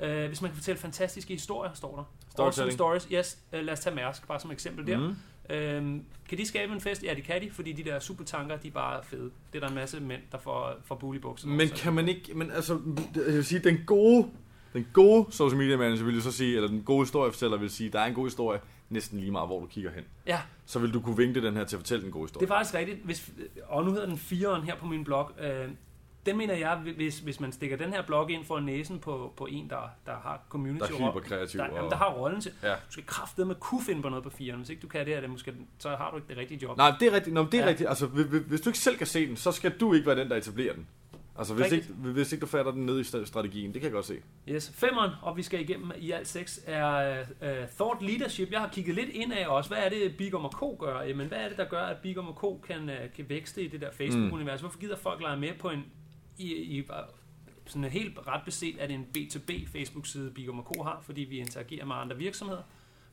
Øh, 0.00 0.26
hvis 0.26 0.42
man 0.42 0.50
kan 0.50 0.56
fortælle 0.56 0.80
fantastiske 0.80 1.32
historier, 1.34 1.72
står 1.72 1.96
der. 1.96 2.04
Storytelling. 2.30 2.80
Awesome 2.80 3.00
stories. 3.00 3.04
Yes, 3.26 3.38
øh, 3.52 3.64
lad 3.64 3.72
os 3.72 3.80
tage 3.80 3.96
Mærsk, 3.96 4.28
bare 4.28 4.40
som 4.40 4.50
eksempel 4.50 4.86
der. 4.86 4.98
Mm. 4.98 5.16
Øhm, 5.50 6.04
kan 6.28 6.38
de 6.38 6.46
skabe 6.46 6.72
en 6.72 6.80
fest? 6.80 7.02
Ja, 7.04 7.14
det 7.14 7.24
kan 7.24 7.42
de, 7.42 7.50
fordi 7.50 7.72
de 7.72 7.84
der 7.84 7.98
supertanker, 7.98 8.56
de 8.56 8.68
er 8.68 8.72
bare 8.72 9.00
fede. 9.04 9.30
Det 9.52 9.56
er 9.56 9.60
der 9.60 9.68
en 9.68 9.74
masse 9.74 10.00
mænd, 10.00 10.20
der 10.32 10.38
får, 10.38 10.72
får 10.84 10.94
bul 10.94 11.16
i 11.16 11.18
bukserne. 11.18 11.56
Men 11.56 11.68
Så- 11.68 11.74
kan 11.74 11.92
man 11.92 12.08
ikke, 12.08 12.34
men 12.34 12.50
altså, 12.50 12.80
jeg 13.14 13.24
vil 13.34 13.44
sige, 13.44 13.58
den 13.58 13.78
gode, 13.86 14.28
den 14.72 14.86
gode 14.92 15.26
social 15.32 15.58
media 15.58 15.76
manager 15.76 16.04
vil 16.04 16.14
jo 16.14 16.20
så 16.20 16.32
sige, 16.32 16.54
eller 16.56 16.68
den 16.68 16.82
gode 16.82 17.02
historiefortæller 17.02 17.56
vil 17.56 17.70
sige, 17.70 17.90
der 17.90 18.00
er 18.00 18.06
en 18.06 18.14
god 18.14 18.26
historie, 18.26 18.60
næsten 18.90 19.18
lige 19.20 19.32
meget, 19.32 19.48
hvor 19.48 19.60
du 19.60 19.66
kigger 19.66 19.90
hen. 19.90 20.04
Ja, 20.26 20.40
Så 20.66 20.78
vil 20.78 20.94
du 20.94 21.00
kunne 21.00 21.16
vinkle 21.16 21.42
den 21.42 21.56
her 21.56 21.64
til 21.64 21.76
at 21.76 21.80
fortælle 21.80 22.02
den 22.04 22.12
gode 22.12 22.24
historie. 22.24 22.46
Det 22.46 22.52
er 22.52 22.56
faktisk 22.56 22.74
rigtigt. 22.74 22.98
Hvis, 23.04 23.30
og 23.66 23.84
nu 23.84 23.92
hedder 23.92 24.06
den 24.06 24.18
fireren 24.18 24.62
her 24.62 24.76
på 24.76 24.86
min 24.86 25.04
blog. 25.04 25.30
Øh, 25.40 25.68
den 26.26 26.36
mener 26.36 26.54
jeg, 26.54 26.76
hvis, 26.96 27.18
hvis 27.18 27.40
man 27.40 27.52
stikker 27.52 27.76
den 27.76 27.92
her 27.92 28.02
blog 28.02 28.30
ind 28.30 28.44
for 28.44 28.60
næsen 28.60 28.98
på, 28.98 29.32
på 29.36 29.46
en, 29.50 29.70
der, 29.70 29.90
der 30.06 30.12
har 30.12 30.40
community 30.48 30.92
Der 30.92 31.04
er 31.04 31.10
hyperkreativ 31.10 31.60
Der, 31.60 31.66
og- 31.68 31.76
jamen, 31.76 31.90
der 31.90 31.96
har 31.96 32.12
rollen 32.12 32.40
til. 32.40 32.52
Ja. 32.62 32.72
Du 32.72 32.92
skal 32.92 33.06
kraftedeme 33.06 33.54
kunne 33.54 33.82
finde 33.84 34.02
på 34.02 34.08
noget 34.08 34.24
på 34.24 34.30
fireren. 34.30 34.60
Hvis 34.60 34.70
ikke 34.70 34.82
du 34.82 34.88
kan 34.88 35.06
det, 35.06 35.14
er 35.14 35.20
det 35.20 35.30
måske, 35.30 35.54
så 35.78 35.88
har 35.88 36.10
du 36.10 36.16
ikke 36.16 36.28
det 36.28 36.36
rigtige 36.36 36.60
job. 36.62 36.76
Nej, 36.76 36.92
det 37.00 37.08
er 37.08 37.12
rigtigt. 37.12 37.34
Nå, 37.34 37.44
det 37.44 37.54
er 37.54 37.62
ja. 37.64 37.68
Rigtigt. 37.68 37.88
Altså, 37.88 38.06
hvis, 38.06 38.60
du 38.60 38.68
ikke 38.68 38.78
selv 38.78 38.96
kan 38.96 39.06
se 39.06 39.26
den, 39.28 39.36
så 39.36 39.52
skal 39.52 39.70
du 39.80 39.94
ikke 39.94 40.06
være 40.06 40.16
den, 40.16 40.30
der 40.30 40.36
etablerer 40.36 40.74
den. 40.74 40.86
Altså, 41.38 41.54
hvis 41.54 41.64
Rigtigt. 41.64 41.88
ikke, 41.88 42.10
hvis 42.12 42.32
ikke 42.32 42.40
du 42.42 42.46
fatter 42.46 42.72
den 42.72 42.86
ned 42.86 43.00
i 43.00 43.04
strategien, 43.26 43.72
det 43.72 43.80
kan 43.80 43.82
jeg 43.82 43.92
godt 43.92 44.06
se. 44.06 44.16
Yes. 44.48 44.72
Femeren, 44.74 45.10
og 45.22 45.36
vi 45.36 45.42
skal 45.42 45.60
igennem 45.60 45.92
i 45.98 46.10
alt 46.10 46.28
seks, 46.28 46.60
er 46.66 47.20
uh, 47.20 47.46
thought 47.76 48.02
leadership. 48.02 48.50
Jeg 48.52 48.60
har 48.60 48.68
kigget 48.68 48.94
lidt 48.94 49.08
ind 49.08 49.32
af 49.32 49.46
også. 49.48 49.70
Hvad 49.70 49.78
er 49.78 49.88
det, 49.88 50.16
Bigum 50.16 50.50
Co. 50.52 50.76
gør? 50.80 51.00
Jamen, 51.02 51.28
hvad 51.28 51.38
er 51.38 51.48
det, 51.48 51.56
der 51.56 51.64
gør, 51.64 51.80
at 51.82 51.96
Bigum 51.96 52.34
Co. 52.36 52.60
kan, 52.66 52.82
uh, 52.82 52.94
kan 53.16 53.24
vækste 53.28 53.62
i 53.62 53.68
det 53.68 53.80
der 53.80 53.90
Facebook-univers? 53.92 54.60
Hvorfor 54.60 54.78
gider 54.78 54.96
folk 54.96 55.20
lege 55.20 55.36
med 55.40 55.50
på 55.60 55.70
en... 55.70 55.84
I, 56.38 56.54
i, 56.54 56.88
sådan 57.66 57.84
helt 57.90 58.18
ret 58.26 58.42
beset 58.44 58.82
er 58.82 58.86
det 58.86 58.94
en 58.94 59.06
B2B 59.18 59.68
Facebook-side, 59.72 60.30
Bigum 60.30 60.64
Co. 60.64 60.82
har, 60.82 61.00
fordi 61.02 61.20
vi 61.20 61.38
interagerer 61.38 61.84
med 61.84 61.96
andre 61.96 62.16
virksomheder. 62.16 62.62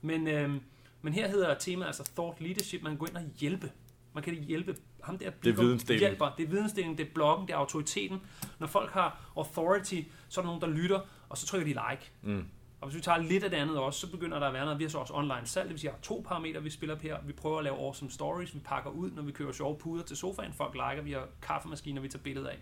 Men, 0.02 0.26
øhm, 0.26 0.60
men 1.02 1.12
her 1.12 1.28
hedder 1.28 1.54
temaet 1.54 1.86
altså 1.86 2.10
thought 2.14 2.40
leadership. 2.40 2.82
Man 2.82 2.92
kan 2.92 2.98
gå 2.98 3.06
ind 3.06 3.16
og 3.16 3.22
hjælpe. 3.38 3.72
Man 4.14 4.22
kan 4.24 4.34
hjælpe 4.34 4.76
ham 5.02 5.18
der 5.18 5.30
Bigum 5.30 5.64
vidensdeling. 5.64 6.00
hjælper. 6.00 6.34
Det 6.38 6.44
er 6.44 6.48
vidensdeling, 6.48 6.98
det 6.98 7.06
er 7.06 7.10
bloggen, 7.14 7.46
det 7.46 7.52
er 7.52 7.58
autoriteten. 7.58 8.20
Når 8.58 8.66
folk 8.66 8.90
har 8.90 9.32
authority, 9.36 10.00
så 10.28 10.40
er 10.40 10.42
der 10.42 10.48
nogen, 10.48 10.60
der 10.60 10.68
lytter, 10.82 11.00
og 11.28 11.38
så 11.38 11.46
trykker 11.46 11.74
de 11.74 11.90
like. 11.90 12.10
Mm. 12.22 12.44
Og 12.80 12.88
hvis 12.88 12.96
vi 12.96 13.00
tager 13.02 13.18
lidt 13.18 13.44
af 13.44 13.50
det 13.50 13.56
andet 13.56 13.78
også, 13.78 14.00
så 14.00 14.10
begynder 14.10 14.38
der 14.38 14.46
at 14.46 14.52
være 14.52 14.64
noget. 14.64 14.78
Vi 14.78 14.84
har 14.84 14.88
så 14.90 14.98
også 14.98 15.14
online 15.14 15.40
salg, 15.46 15.64
det 15.64 15.72
vil 15.72 15.80
sige, 15.80 15.90
at 15.90 15.94
vi 15.94 15.96
har 15.98 16.02
to 16.02 16.24
parametre, 16.28 16.62
vi 16.62 16.70
spiller 16.70 16.94
op 16.94 17.00
her. 17.02 17.16
Vi 17.26 17.32
prøver 17.32 17.58
at 17.58 17.64
lave 17.64 17.76
awesome 17.76 18.10
stories, 18.10 18.54
vi 18.54 18.58
pakker 18.64 18.90
ud, 18.90 19.10
når 19.10 19.22
vi 19.22 19.32
kører 19.32 19.52
sjove 19.52 19.78
puder 19.78 20.04
til 20.04 20.16
sofaen. 20.16 20.52
Folk 20.52 20.74
liker, 20.74 21.02
vi 21.02 21.12
har 21.12 21.26
kaffemaskiner, 21.42 22.00
vi 22.02 22.08
tager 22.08 22.22
billeder 22.22 22.48
af. 22.50 22.58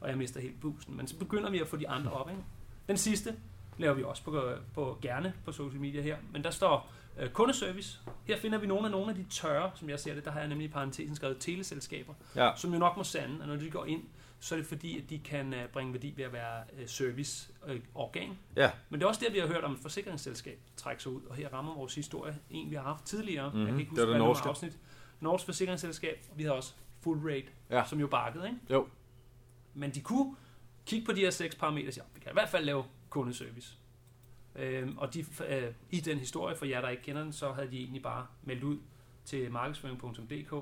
Og 0.00 0.08
jeg 0.08 0.18
mister 0.18 0.40
helt 0.40 0.60
busen. 0.60 0.96
Men 0.96 1.06
så 1.06 1.16
begynder 1.18 1.50
vi 1.50 1.58
at 1.58 1.68
få 1.68 1.76
de 1.76 1.88
andre 1.88 2.10
op. 2.10 2.30
Ikke? 2.30 2.42
Den 2.88 2.96
sidste, 2.96 3.34
laver 3.78 3.94
vi 3.94 4.02
også 4.02 4.22
på, 4.22 4.50
på 4.74 4.98
gerne 5.02 5.32
på 5.44 5.52
social 5.52 5.80
media 5.80 6.02
her. 6.02 6.16
Men 6.32 6.44
der 6.44 6.50
står 6.50 6.92
øh, 7.20 7.30
kundeservice. 7.30 7.98
Her 8.24 8.38
finder 8.38 8.58
vi 8.58 8.66
nogle 8.66 8.84
af 8.84 8.90
nogle 8.90 9.08
af 9.10 9.14
de 9.14 9.24
tørre, 9.30 9.70
som 9.74 9.90
jeg 9.90 10.00
ser 10.00 10.14
det. 10.14 10.24
Der 10.24 10.30
har 10.30 10.38
jeg 10.40 10.48
nemlig 10.48 10.64
i 10.64 10.70
parentesen 10.70 11.16
skrevet 11.16 11.36
teleselskaber, 11.40 12.14
Ja. 12.36 12.50
som 12.56 12.72
jo 12.72 12.78
nok 12.78 12.96
må 12.96 13.04
sande, 13.04 13.42
at 13.42 13.48
når 13.48 13.56
de 13.56 13.70
går 13.70 13.84
ind, 13.84 14.02
så 14.40 14.54
er 14.54 14.58
det 14.58 14.66
fordi, 14.66 14.98
at 15.02 15.10
de 15.10 15.18
kan 15.18 15.54
øh, 15.54 15.68
bringe 15.68 15.92
værdi 15.92 16.12
ved 16.16 16.24
at 16.24 16.32
være 16.32 16.64
øh, 16.78 16.88
serviceorgan. 16.88 18.38
Ja. 18.56 18.70
Men 18.88 19.00
det 19.00 19.04
er 19.04 19.08
også 19.08 19.20
der, 19.24 19.32
vi 19.32 19.38
har 19.38 19.46
hørt 19.46 19.64
om 19.64 19.72
et 19.72 19.78
forsikringsselskab 19.78 20.58
trække 20.76 21.02
sig 21.02 21.12
ud, 21.12 21.22
og 21.22 21.34
her 21.34 21.48
rammer 21.48 21.74
vores 21.74 21.94
historie 21.94 22.38
en, 22.50 22.70
vi 22.70 22.74
har 22.76 22.82
haft 22.82 23.04
tidligere. 23.04 23.50
Mhm. 23.50 23.58
Jeg 23.60 23.66
kan 23.68 23.80
ikke 23.80 23.90
Det 23.90 23.90
huske, 23.90 24.00
er 24.02 24.06
det 24.06 24.14
hvad 24.14 24.20
det 24.20 24.26
norske. 24.26 24.48
afsnit. 24.48 24.78
Norsk 25.20 25.44
forsikringsselskab, 25.44 26.26
vi 26.36 26.44
har 26.44 26.52
også 26.52 26.74
Full 27.00 27.18
Rate, 27.30 27.46
Ja. 27.70 27.84
som 27.86 28.00
jo 28.00 28.06
bakkede, 28.06 28.46
ikke? 28.46 28.58
Jo. 28.70 28.88
Men 29.74 29.90
de 29.90 30.00
kunne 30.00 30.36
kigge 30.86 31.06
på 31.06 31.12
de 31.12 31.20
her 31.20 31.30
seks 31.30 31.54
parametre 31.54 31.88
og 31.88 31.92
sige, 31.94 32.04
"Ja, 32.04 32.10
vi 32.14 32.20
kan 32.20 32.32
i 32.32 32.34
hvert 32.34 32.48
fald 32.48 32.64
lave 32.64 32.84
kundeservice. 33.10 33.76
Øhm, 34.56 34.98
og 34.98 35.14
de, 35.14 35.24
øh, 35.48 35.72
i 35.90 36.00
den 36.00 36.18
historie, 36.18 36.56
for 36.56 36.66
jer 36.66 36.80
der 36.80 36.88
ikke 36.88 37.02
kender 37.02 37.22
den, 37.22 37.32
så 37.32 37.52
havde 37.52 37.70
de 37.70 37.78
egentlig 37.78 38.02
bare 38.02 38.26
meldt 38.42 38.62
ud 38.64 38.78
til 39.24 39.50
markedsføring.dk, 39.52 40.54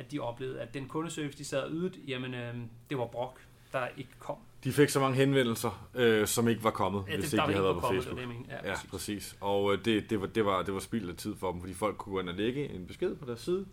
at 0.00 0.12
de 0.12 0.18
oplevede, 0.20 0.60
at 0.60 0.74
den 0.74 0.88
kundeservice, 0.88 1.38
de 1.38 1.44
sad 1.44 1.70
ydede, 1.70 1.92
jamen 2.08 2.34
øh, 2.34 2.54
det 2.90 2.98
var 2.98 3.06
brok, 3.06 3.40
der 3.72 3.86
ikke 3.96 4.10
kom. 4.18 4.36
De 4.64 4.72
fik 4.72 4.88
så 4.88 5.00
mange 5.00 5.16
henvendelser, 5.16 5.88
øh, 5.94 6.26
som 6.26 6.48
ikke 6.48 6.64
var 6.64 6.70
kommet, 6.70 7.04
Ja, 7.08 7.14
hvis 7.16 7.30
det, 7.30 7.38
der 7.38 7.44
ikke 7.44 7.48
de 7.48 7.52
havde 7.52 7.64
været 7.64 7.74
på 7.76 7.80
kommet, 7.80 8.04
Facebook. 8.04 8.20
det 8.20 8.28
det, 8.28 8.36
mener. 8.48 8.54
Ja, 8.64 8.72
præcis. 8.72 8.90
præcis. 8.90 9.36
Og 9.40 9.72
øh, 9.72 9.84
det, 9.84 10.10
det, 10.10 10.20
var, 10.20 10.26
det, 10.26 10.44
var, 10.44 10.62
det 10.62 10.74
var 10.74 10.80
spild 10.80 11.08
af 11.08 11.16
tid 11.16 11.36
for 11.36 11.52
dem, 11.52 11.60
fordi 11.60 11.74
folk 11.74 11.96
kunne 11.96 12.12
gå 12.12 12.20
ind 12.20 12.28
og 12.28 12.34
lægge 12.34 12.70
en 12.70 12.86
besked 12.86 13.16
på 13.16 13.26
deres 13.26 13.40
side, 13.40 13.66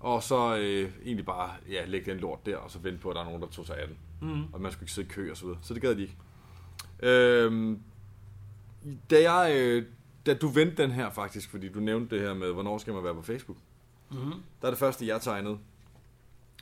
og 0.00 0.22
så 0.22 0.56
øh, 0.56 0.90
egentlig 1.04 1.26
bare 1.26 1.50
ja, 1.70 1.84
lægge 1.86 2.10
den 2.10 2.20
lort 2.20 2.46
der, 2.46 2.56
og 2.56 2.70
så 2.70 2.78
vente 2.78 2.98
på, 2.98 3.10
at 3.10 3.14
der 3.14 3.20
er 3.20 3.24
nogen, 3.24 3.42
der 3.42 3.48
tog 3.48 3.66
sig 3.66 3.78
af 3.78 3.86
den. 3.86 3.96
Mm. 4.22 4.44
og 4.52 4.60
man 4.60 4.72
skulle 4.72 4.84
ikke 4.84 4.92
sidde 4.92 5.08
i 5.08 5.10
kø 5.10 5.30
og 5.30 5.36
så 5.36 5.44
videre. 5.44 5.58
Så 5.62 5.74
det 5.74 5.82
gad 5.82 5.94
de 5.94 6.02
ikke. 6.02 6.16
Øhm, 7.02 7.82
da, 9.10 9.32
jeg, 9.32 9.52
øh, 9.56 9.84
da 10.26 10.34
du 10.34 10.48
vendte 10.48 10.82
den 10.82 10.90
her 10.90 11.10
faktisk, 11.10 11.50
fordi 11.50 11.68
du 11.68 11.80
nævnte 11.80 12.16
det 12.16 12.24
her 12.24 12.34
med, 12.34 12.52
hvornår 12.52 12.78
skal 12.78 12.92
man 12.92 13.04
være 13.04 13.14
på 13.14 13.22
Facebook, 13.22 13.56
Mm. 14.10 14.32
der 14.60 14.66
er 14.66 14.70
det 14.70 14.78
første, 14.78 15.06
jeg 15.06 15.20
tegnede. 15.20 15.58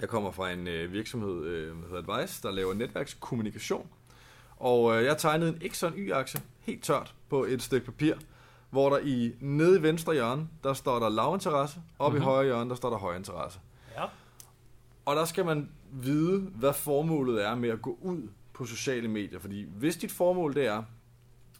Jeg 0.01 0.09
kommer 0.09 0.31
fra 0.31 0.51
en 0.51 0.67
øh, 0.69 0.93
virksomhed, 0.93 1.45
øh, 1.45 1.69
der 1.69 1.89
hedder 1.89 2.15
Advice, 2.15 2.43
der 2.43 2.51
laver 2.51 2.75
netværkskommunikation. 2.75 3.89
Og 4.57 4.97
øh, 4.97 5.05
jeg 5.05 5.19
tegnede 5.19 5.51
en 5.51 5.59
Exxon 5.61 5.93
Y-akse, 5.97 6.43
helt 6.61 6.85
tørt, 6.85 7.15
på 7.29 7.45
et 7.45 7.63
stykke 7.63 7.87
papir, 7.87 8.15
hvor 8.71 8.91
der 8.91 8.99
i 8.99 9.33
nede 9.41 9.79
i 9.79 9.83
venstre 9.83 10.13
hjørne, 10.13 10.49
der 10.65 10.73
står 10.73 10.99
der 10.99 11.09
lavinteresse, 11.09 11.81
og 11.99 12.11
mm-hmm. 12.11 12.19
Mhm. 12.19 12.23
i 12.23 12.25
højre 12.25 12.45
hjørne, 12.45 12.71
der 12.71 12.77
står 12.77 12.91
der 12.91 12.97
højinteresse. 12.97 13.61
Ja. 13.97 14.05
Og 15.05 15.17
der 15.17 15.25
skal 15.25 15.45
man 15.45 15.71
vide, 15.93 16.39
hvad 16.41 16.73
formålet 16.73 17.45
er 17.45 17.55
med 17.55 17.69
at 17.69 17.83
gå 17.83 17.99
ud 18.01 18.29
på 18.53 18.65
sociale 18.67 19.09
medier. 19.09 19.39
Fordi 19.39 19.67
hvis 19.77 19.97
dit 19.97 20.13
formål 20.13 20.55
det 20.55 20.67
er 20.67 20.83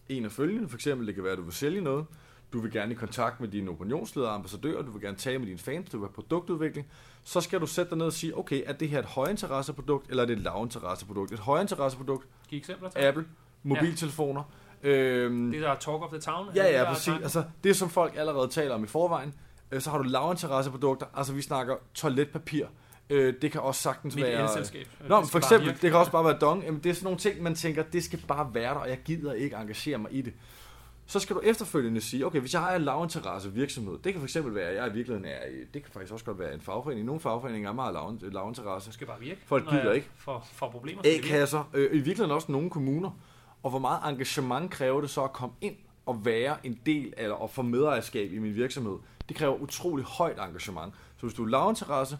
en 0.09 0.25
af 0.25 0.31
følgende, 0.31 0.69
for 0.69 0.77
eksempel 0.77 1.07
det 1.07 1.15
kan 1.15 1.23
være, 1.23 1.33
at 1.33 1.37
du 1.37 1.43
vil 1.43 1.53
sælge 1.53 1.81
noget, 1.81 2.05
du 2.53 2.59
vil 2.59 2.71
gerne 2.71 2.91
i 2.91 2.95
kontakt 2.95 3.39
med 3.39 3.47
dine 3.47 3.71
opinionsledere 3.71 4.31
ambassadører, 4.31 4.81
du 4.81 4.91
vil 4.91 5.01
gerne 5.01 5.17
tale 5.17 5.39
med 5.39 5.47
dine 5.47 5.59
fans, 5.59 5.89
du 5.89 5.97
vil 5.97 6.07
have 6.07 6.13
produktudvikling, 6.13 6.87
så 7.23 7.41
skal 7.41 7.61
du 7.61 7.65
sætte 7.65 7.89
dig 7.89 7.97
ned 7.97 8.05
og 8.05 8.13
sige, 8.13 8.37
okay, 8.37 8.63
er 8.65 8.73
det 8.73 8.89
her 8.89 8.99
et 8.99 9.05
højinteresseprodukt, 9.05 10.09
eller 10.09 10.23
er 10.23 10.27
det 10.27 10.37
et 10.37 10.43
lavinteresseprodukt? 10.43 11.31
Et 11.31 11.39
højinteresseprodukt, 11.39 12.27
Giv 12.47 12.57
eksempler 12.57 12.89
til. 12.89 12.99
Apple, 12.99 13.25
mobiltelefoner, 13.63 14.43
øhm, 14.83 15.51
Det 15.51 15.61
der 15.61 15.69
er 15.69 15.75
talk 15.75 16.01
of 16.01 16.09
the 16.09 16.19
town. 16.19 16.47
Ja, 16.55 16.79
ja, 16.79 16.93
præcis. 16.93 17.13
Altså, 17.21 17.43
det 17.63 17.75
som 17.75 17.89
folk 17.89 18.13
allerede 18.17 18.47
taler 18.47 18.75
om 18.75 18.83
i 18.83 18.87
forvejen, 18.87 19.33
øh, 19.71 19.81
så 19.81 19.89
har 19.89 19.97
du 19.97 20.03
lavinteresseprodukter, 20.03 21.05
altså 21.15 21.33
vi 21.33 21.41
snakker 21.41 21.75
toiletpapir, 21.93 22.65
øh, 23.09 23.33
det 23.41 23.51
kan 23.51 23.61
også 23.61 23.81
sagtens 23.81 24.15
Mit 24.15 24.23
være... 24.25 24.43
elselskab. 24.43 24.87
Nå, 25.07 25.25
for 25.25 25.37
eksempel, 25.37 25.69
det 25.69 25.79
kan 25.91 25.93
også 25.93 26.11
bare 26.11 26.25
være 26.25 26.37
dong. 26.41 26.63
Jamen, 26.63 26.83
det 26.83 26.89
er 26.89 26.93
sådan 26.93 27.03
nogle 27.03 27.19
ting, 27.19 27.43
man 27.43 27.55
tænker, 27.55 27.83
det 27.83 28.03
skal 28.03 28.19
bare 28.27 28.49
være 28.53 28.73
der, 28.73 28.79
og 28.79 28.89
jeg 28.89 28.99
gider 29.05 29.33
ikke 29.33 29.55
engagere 29.55 29.97
mig 29.97 30.13
i 30.13 30.21
det. 30.21 30.33
Så 31.09 31.19
skal 31.19 31.35
du 31.35 31.41
efterfølgende 31.43 32.01
sige, 32.01 32.25
okay, 32.25 32.39
hvis 32.39 32.53
jeg 32.53 32.61
har 32.61 32.75
en 32.75 32.81
lavinteresse 32.81 33.53
virksomhed, 33.53 33.97
det 34.03 34.13
kan 34.13 34.19
for 34.19 34.25
eksempel 34.25 34.55
være, 34.55 34.69
at 34.69 34.75
jeg 34.75 34.87
i 34.87 34.93
virkeligheden 34.93 35.25
er, 35.25 35.39
det 35.73 35.83
kan 35.83 35.91
faktisk 35.91 36.13
også 36.13 36.25
godt 36.25 36.39
være 36.39 36.53
en 36.53 36.61
fagforening. 36.61 37.05
Nogle 37.05 37.21
fagforeninger 37.21 37.69
er 37.69 37.73
meget 37.73 37.93
lav- 37.93 38.31
lavinteresse. 38.31 38.87
Det 38.87 38.93
skal 38.93 39.07
bare 39.07 39.19
virke. 39.19 39.41
Folk 39.45 39.69
gider 39.69 39.91
ikke. 39.91 40.09
For, 40.15 40.47
for 40.53 40.69
problemer. 40.69 41.01
A-kasser, 41.05 41.69
øh, 41.73 41.83
i 41.85 41.95
virkeligheden 41.95 42.31
også 42.31 42.51
nogle 42.51 42.69
kommuner. 42.69 43.11
Og 43.63 43.69
hvor 43.69 43.79
meget 43.79 44.11
engagement 44.11 44.71
kræver 44.71 45.01
det 45.01 45.09
så 45.09 45.23
at 45.23 45.33
komme 45.33 45.55
ind 45.61 45.75
og 46.05 46.25
være 46.25 46.57
en 46.63 46.79
del 46.85 47.13
af, 47.17 47.29
og 47.29 47.49
få 47.49 47.61
medejerskab 47.61 48.31
i 48.33 48.39
min 48.39 48.55
virksomhed? 48.55 48.97
Det 49.29 49.37
kræver 49.37 49.55
utrolig 49.55 50.05
højt 50.05 50.39
engagement. 50.39 50.93
Så 51.17 51.25
hvis 51.25 51.33
du 51.33 51.43
er 51.45 51.49
lavinteresse, 51.49 52.17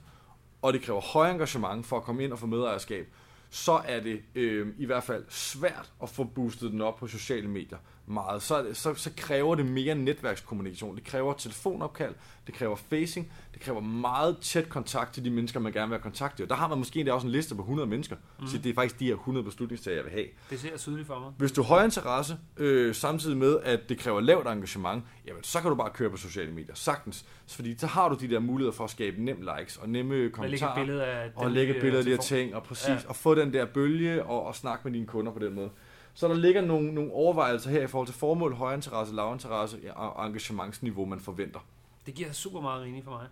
og 0.61 0.73
det 0.73 0.81
kræver 0.81 1.01
høj 1.01 1.31
engagement 1.31 1.85
for 1.85 1.97
at 1.97 2.03
komme 2.03 2.23
ind 2.23 2.31
og 2.31 2.39
få 2.39 2.45
medejerskab, 2.45 3.07
så 3.49 3.81
er 3.85 3.99
det 3.99 4.21
øh, 4.35 4.67
i 4.77 4.85
hvert 4.85 5.03
fald 5.03 5.25
svært 5.29 5.91
at 6.03 6.09
få 6.09 6.23
boostet 6.23 6.71
den 6.71 6.81
op 6.81 6.97
på 6.97 7.07
sociale 7.07 7.47
medier 7.47 7.77
meget. 8.09 8.41
Så, 8.41 8.65
så, 8.73 8.93
så 8.93 9.09
kræver 9.17 9.55
det 9.55 9.65
mere 9.65 9.95
netværkskommunikation. 9.95 10.95
Det 10.95 11.03
kræver 11.03 11.33
telefonopkald, 11.33 12.15
det 12.47 12.55
kræver 12.55 12.75
facing, 12.75 13.31
det 13.53 13.61
kræver 13.61 13.79
meget 13.81 14.37
tæt 14.41 14.69
kontakt 14.69 15.13
til 15.13 15.25
de 15.25 15.29
mennesker, 15.29 15.59
man 15.59 15.71
gerne 15.73 15.87
vil 15.89 15.95
have 15.95 16.03
kontakt 16.03 16.35
til. 16.35 16.43
Og 16.43 16.49
der 16.49 16.55
har 16.55 16.67
man 16.67 16.77
måske 16.77 16.99
endda 16.99 17.13
også 17.13 17.27
en 17.27 17.31
liste 17.31 17.55
på 17.55 17.61
100 17.61 17.89
mennesker, 17.89 18.15
mm. 18.39 18.47
så 18.47 18.57
det 18.57 18.69
er 18.69 18.73
faktisk 18.73 18.99
de 18.99 19.05
her 19.05 19.13
100 19.13 19.43
beslutningstager, 19.43 19.95
jeg 19.95 20.03
vil 20.03 20.11
have. 20.11 20.25
Det 20.49 20.59
ser 20.59 20.77
tydeligt 20.77 21.07
for 21.07 21.19
mig. 21.19 21.31
Hvis 21.37 21.51
du 21.51 21.61
har 21.61 21.67
høj 21.67 21.83
interesse, 21.85 22.37
øh, 22.57 22.95
samtidig 22.95 23.37
med, 23.37 23.59
at 23.63 23.89
det 23.89 23.97
kræver 23.99 24.19
lavt 24.19 24.47
engagement, 24.47 25.03
jamen, 25.27 25.43
så 25.43 25.61
kan 25.61 25.69
du 25.69 25.75
bare 25.75 25.89
køre 25.89 26.09
på 26.09 26.17
sociale 26.17 26.51
medier, 26.51 26.75
sagtens. 26.75 27.25
Fordi 27.47 27.77
så 27.77 27.87
har 27.87 28.09
du 28.09 28.15
de 28.15 28.29
der 28.29 28.39
muligheder 28.39 28.75
for 28.77 28.83
at 28.83 28.89
skabe 28.89 29.23
nem 29.23 29.47
likes 29.57 29.77
og 29.77 29.89
nemme 29.89 30.13
Der 30.13 30.19
ligger 30.19 30.27
et 30.27 30.33
kommentarer. 30.33 30.75
billede 30.75 31.05
af 31.05 31.31
Og 31.35 31.51
lægge 31.51 31.73
billeder 31.73 31.97
af 31.97 32.03
de 32.03 32.09
her 32.09 32.17
telefon. 32.17 32.37
ting, 32.37 32.55
og 32.55 32.63
præcis, 32.63 32.87
ja. 32.87 32.97
og 33.07 33.15
få 33.15 33.35
den 33.35 33.53
der 33.53 33.65
bølge, 33.65 34.23
og, 34.23 34.45
og 34.45 34.55
snakke 34.55 34.81
med 34.83 34.93
dine 34.93 35.05
kunder 35.05 35.31
på 35.31 35.39
den 35.39 35.55
måde. 35.55 35.69
Så 36.19 36.27
der 36.27 36.33
ligger 36.33 36.61
nogle, 36.61 36.93
nogle 36.93 37.11
overvejelser 37.13 37.69
her 37.69 37.81
i 37.83 37.87
forhold 37.87 38.07
til 38.07 38.15
formål, 38.15 38.53
højinteresse, 38.53 39.15
lavinteresse 39.15 39.77
og 39.95 40.25
engagementsniveau, 40.25 41.05
man 41.05 41.19
forventer. 41.19 41.59
Det 42.05 42.13
giver 42.13 42.31
super 42.31 42.61
meget 42.61 42.85
mening 42.85 43.03
for 43.03 43.11
mig. 43.11 43.27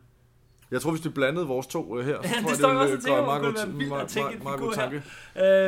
Jeg 0.71 0.81
tror, 0.81 0.91
hvis 0.91 1.01
du 1.01 1.11
blandede 1.11 1.47
vores 1.47 1.67
to 1.67 1.99
øh, 1.99 2.05
her, 2.05 2.21
så 2.21 2.27
Ja, 2.27 2.41
tror 2.41 2.49
det 2.49 2.59
jeg, 2.59 2.69
jeg 2.69 2.77
også 2.77 2.91
ville 2.95 3.09
gøre 3.15 3.25
meget 3.25 3.41
god- 3.41 3.53
det 3.53 4.43
meget- 4.43 4.59
god 4.59 4.73
tanke. 4.73 5.03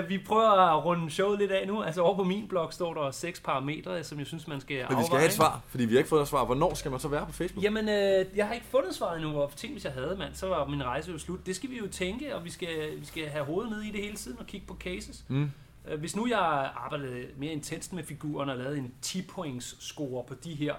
Uh, 0.03 0.09
vi 0.09 0.17
prøver 0.17 0.49
at 0.77 0.85
runde 0.85 1.09
showet 1.11 1.39
lidt 1.39 1.51
af 1.51 1.67
nu. 1.67 1.83
Altså 1.83 2.01
over 2.01 2.15
på 2.15 2.23
min 2.23 2.47
blog 2.47 2.73
står 2.73 2.93
der 2.93 3.11
seks 3.11 3.39
parametre, 3.39 4.03
som 4.03 4.19
jeg 4.19 4.27
synes, 4.27 4.47
man 4.47 4.61
skal 4.61 4.75
Men 4.75 4.83
afveje. 4.83 5.01
vi 5.01 5.05
skal 5.05 5.17
have 5.17 5.27
et 5.27 5.33
svar, 5.33 5.61
fordi 5.67 5.85
vi 5.85 5.93
har 5.93 5.97
ikke 5.97 6.09
fået 6.09 6.21
et 6.21 6.27
svar. 6.27 6.45
Hvornår 6.45 6.73
skal 6.73 6.91
man 6.91 6.99
så 6.99 7.07
være 7.07 7.25
på 7.25 7.31
Facebook? 7.33 7.63
Jamen, 7.63 7.89
øh, 7.89 8.25
jeg 8.35 8.47
har 8.47 8.53
ikke 8.53 8.65
fundet 8.71 8.95
svaret 8.95 9.21
endnu, 9.21 9.37
og 9.41 9.51
tænk, 9.55 9.73
hvis 9.73 9.85
jeg 9.85 9.93
havde, 9.93 10.15
mand, 10.19 10.33
så 10.35 10.47
var 10.47 10.65
min 10.67 10.83
rejse 10.83 11.11
jo 11.11 11.17
slut. 11.17 11.45
Det 11.45 11.55
skal 11.55 11.69
vi 11.69 11.77
jo 11.77 11.87
tænke, 11.87 12.35
og 12.35 12.45
vi 12.45 12.49
skal, 12.49 12.67
vi 12.99 13.05
skal 13.05 13.27
have 13.27 13.45
hovedet 13.45 13.71
ned 13.71 13.81
i 13.81 13.91
det 13.91 14.01
hele 14.03 14.15
tiden 14.15 14.39
og 14.39 14.45
kigge 14.47 14.67
på 14.67 14.75
cases. 14.79 15.25
Mm. 15.27 15.51
Øh, 15.85 15.99
Hvis 15.99 16.15
nu 16.15 16.27
jeg 16.27 16.71
arbejdede 16.75 17.27
mere 17.37 17.51
intenst 17.51 17.93
med 17.93 18.03
figuren 18.03 18.49
og 18.49 18.57
lavede 18.57 18.77
en 18.77 18.93
10-points 19.05 19.83
score 19.83 20.23
på 20.23 20.33
de 20.33 20.55
her, 20.55 20.75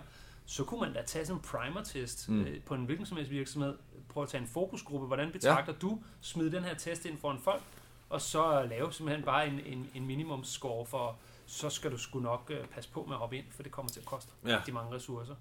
så 0.47 0.65
kunne 0.65 0.81
man 0.81 0.93
da 0.93 1.03
tage 1.03 1.27
sådan 1.27 1.37
en 1.39 1.43
primer-test 1.43 2.29
Mm. 2.29 2.41
øh, 2.41 2.61
på 2.63 2.75
en 2.75 2.85
hvilken 2.85 3.07
som 3.07 3.17
helst 3.17 3.31
virksomhed. 3.31 3.75
Prøv 4.09 4.23
at 4.23 4.29
tage 4.29 4.41
en 4.43 4.47
fokusgruppe. 4.49 5.07
Hvordan 5.07 5.33
betragter 5.33 5.73
ja. 5.73 5.79
du? 5.79 5.99
Smid 6.21 6.51
den 6.51 6.65
her 6.65 6.75
test 6.75 7.05
ind 7.05 7.19
for 7.19 7.31
en 7.33 7.39
folk, 7.39 7.63
og 8.09 8.21
så 8.21 8.63
lave 8.71 8.93
simpelthen 8.93 9.25
bare 9.25 9.47
en, 9.47 9.61
en, 9.67 9.91
en 9.95 10.07
minimum 10.07 10.45
score 10.45 10.87
for, 10.87 11.17
så 11.47 11.71
skal 11.71 11.91
du 11.93 11.99
sgu 11.99 12.21
nok 12.21 12.51
øh, 12.55 12.65
passe 12.67 12.91
på 12.91 13.05
med 13.05 13.15
at 13.15 13.19
hoppe 13.19 13.37
ind, 13.37 13.45
for 13.51 13.63
det 13.63 13.73
kommer 13.73 13.91
til 13.93 14.01
at 14.01 14.07
koste 14.07 14.31
ja. 14.47 14.57
rigtig 14.57 14.75
mange 14.75 14.95
ressourcer. 14.95 15.35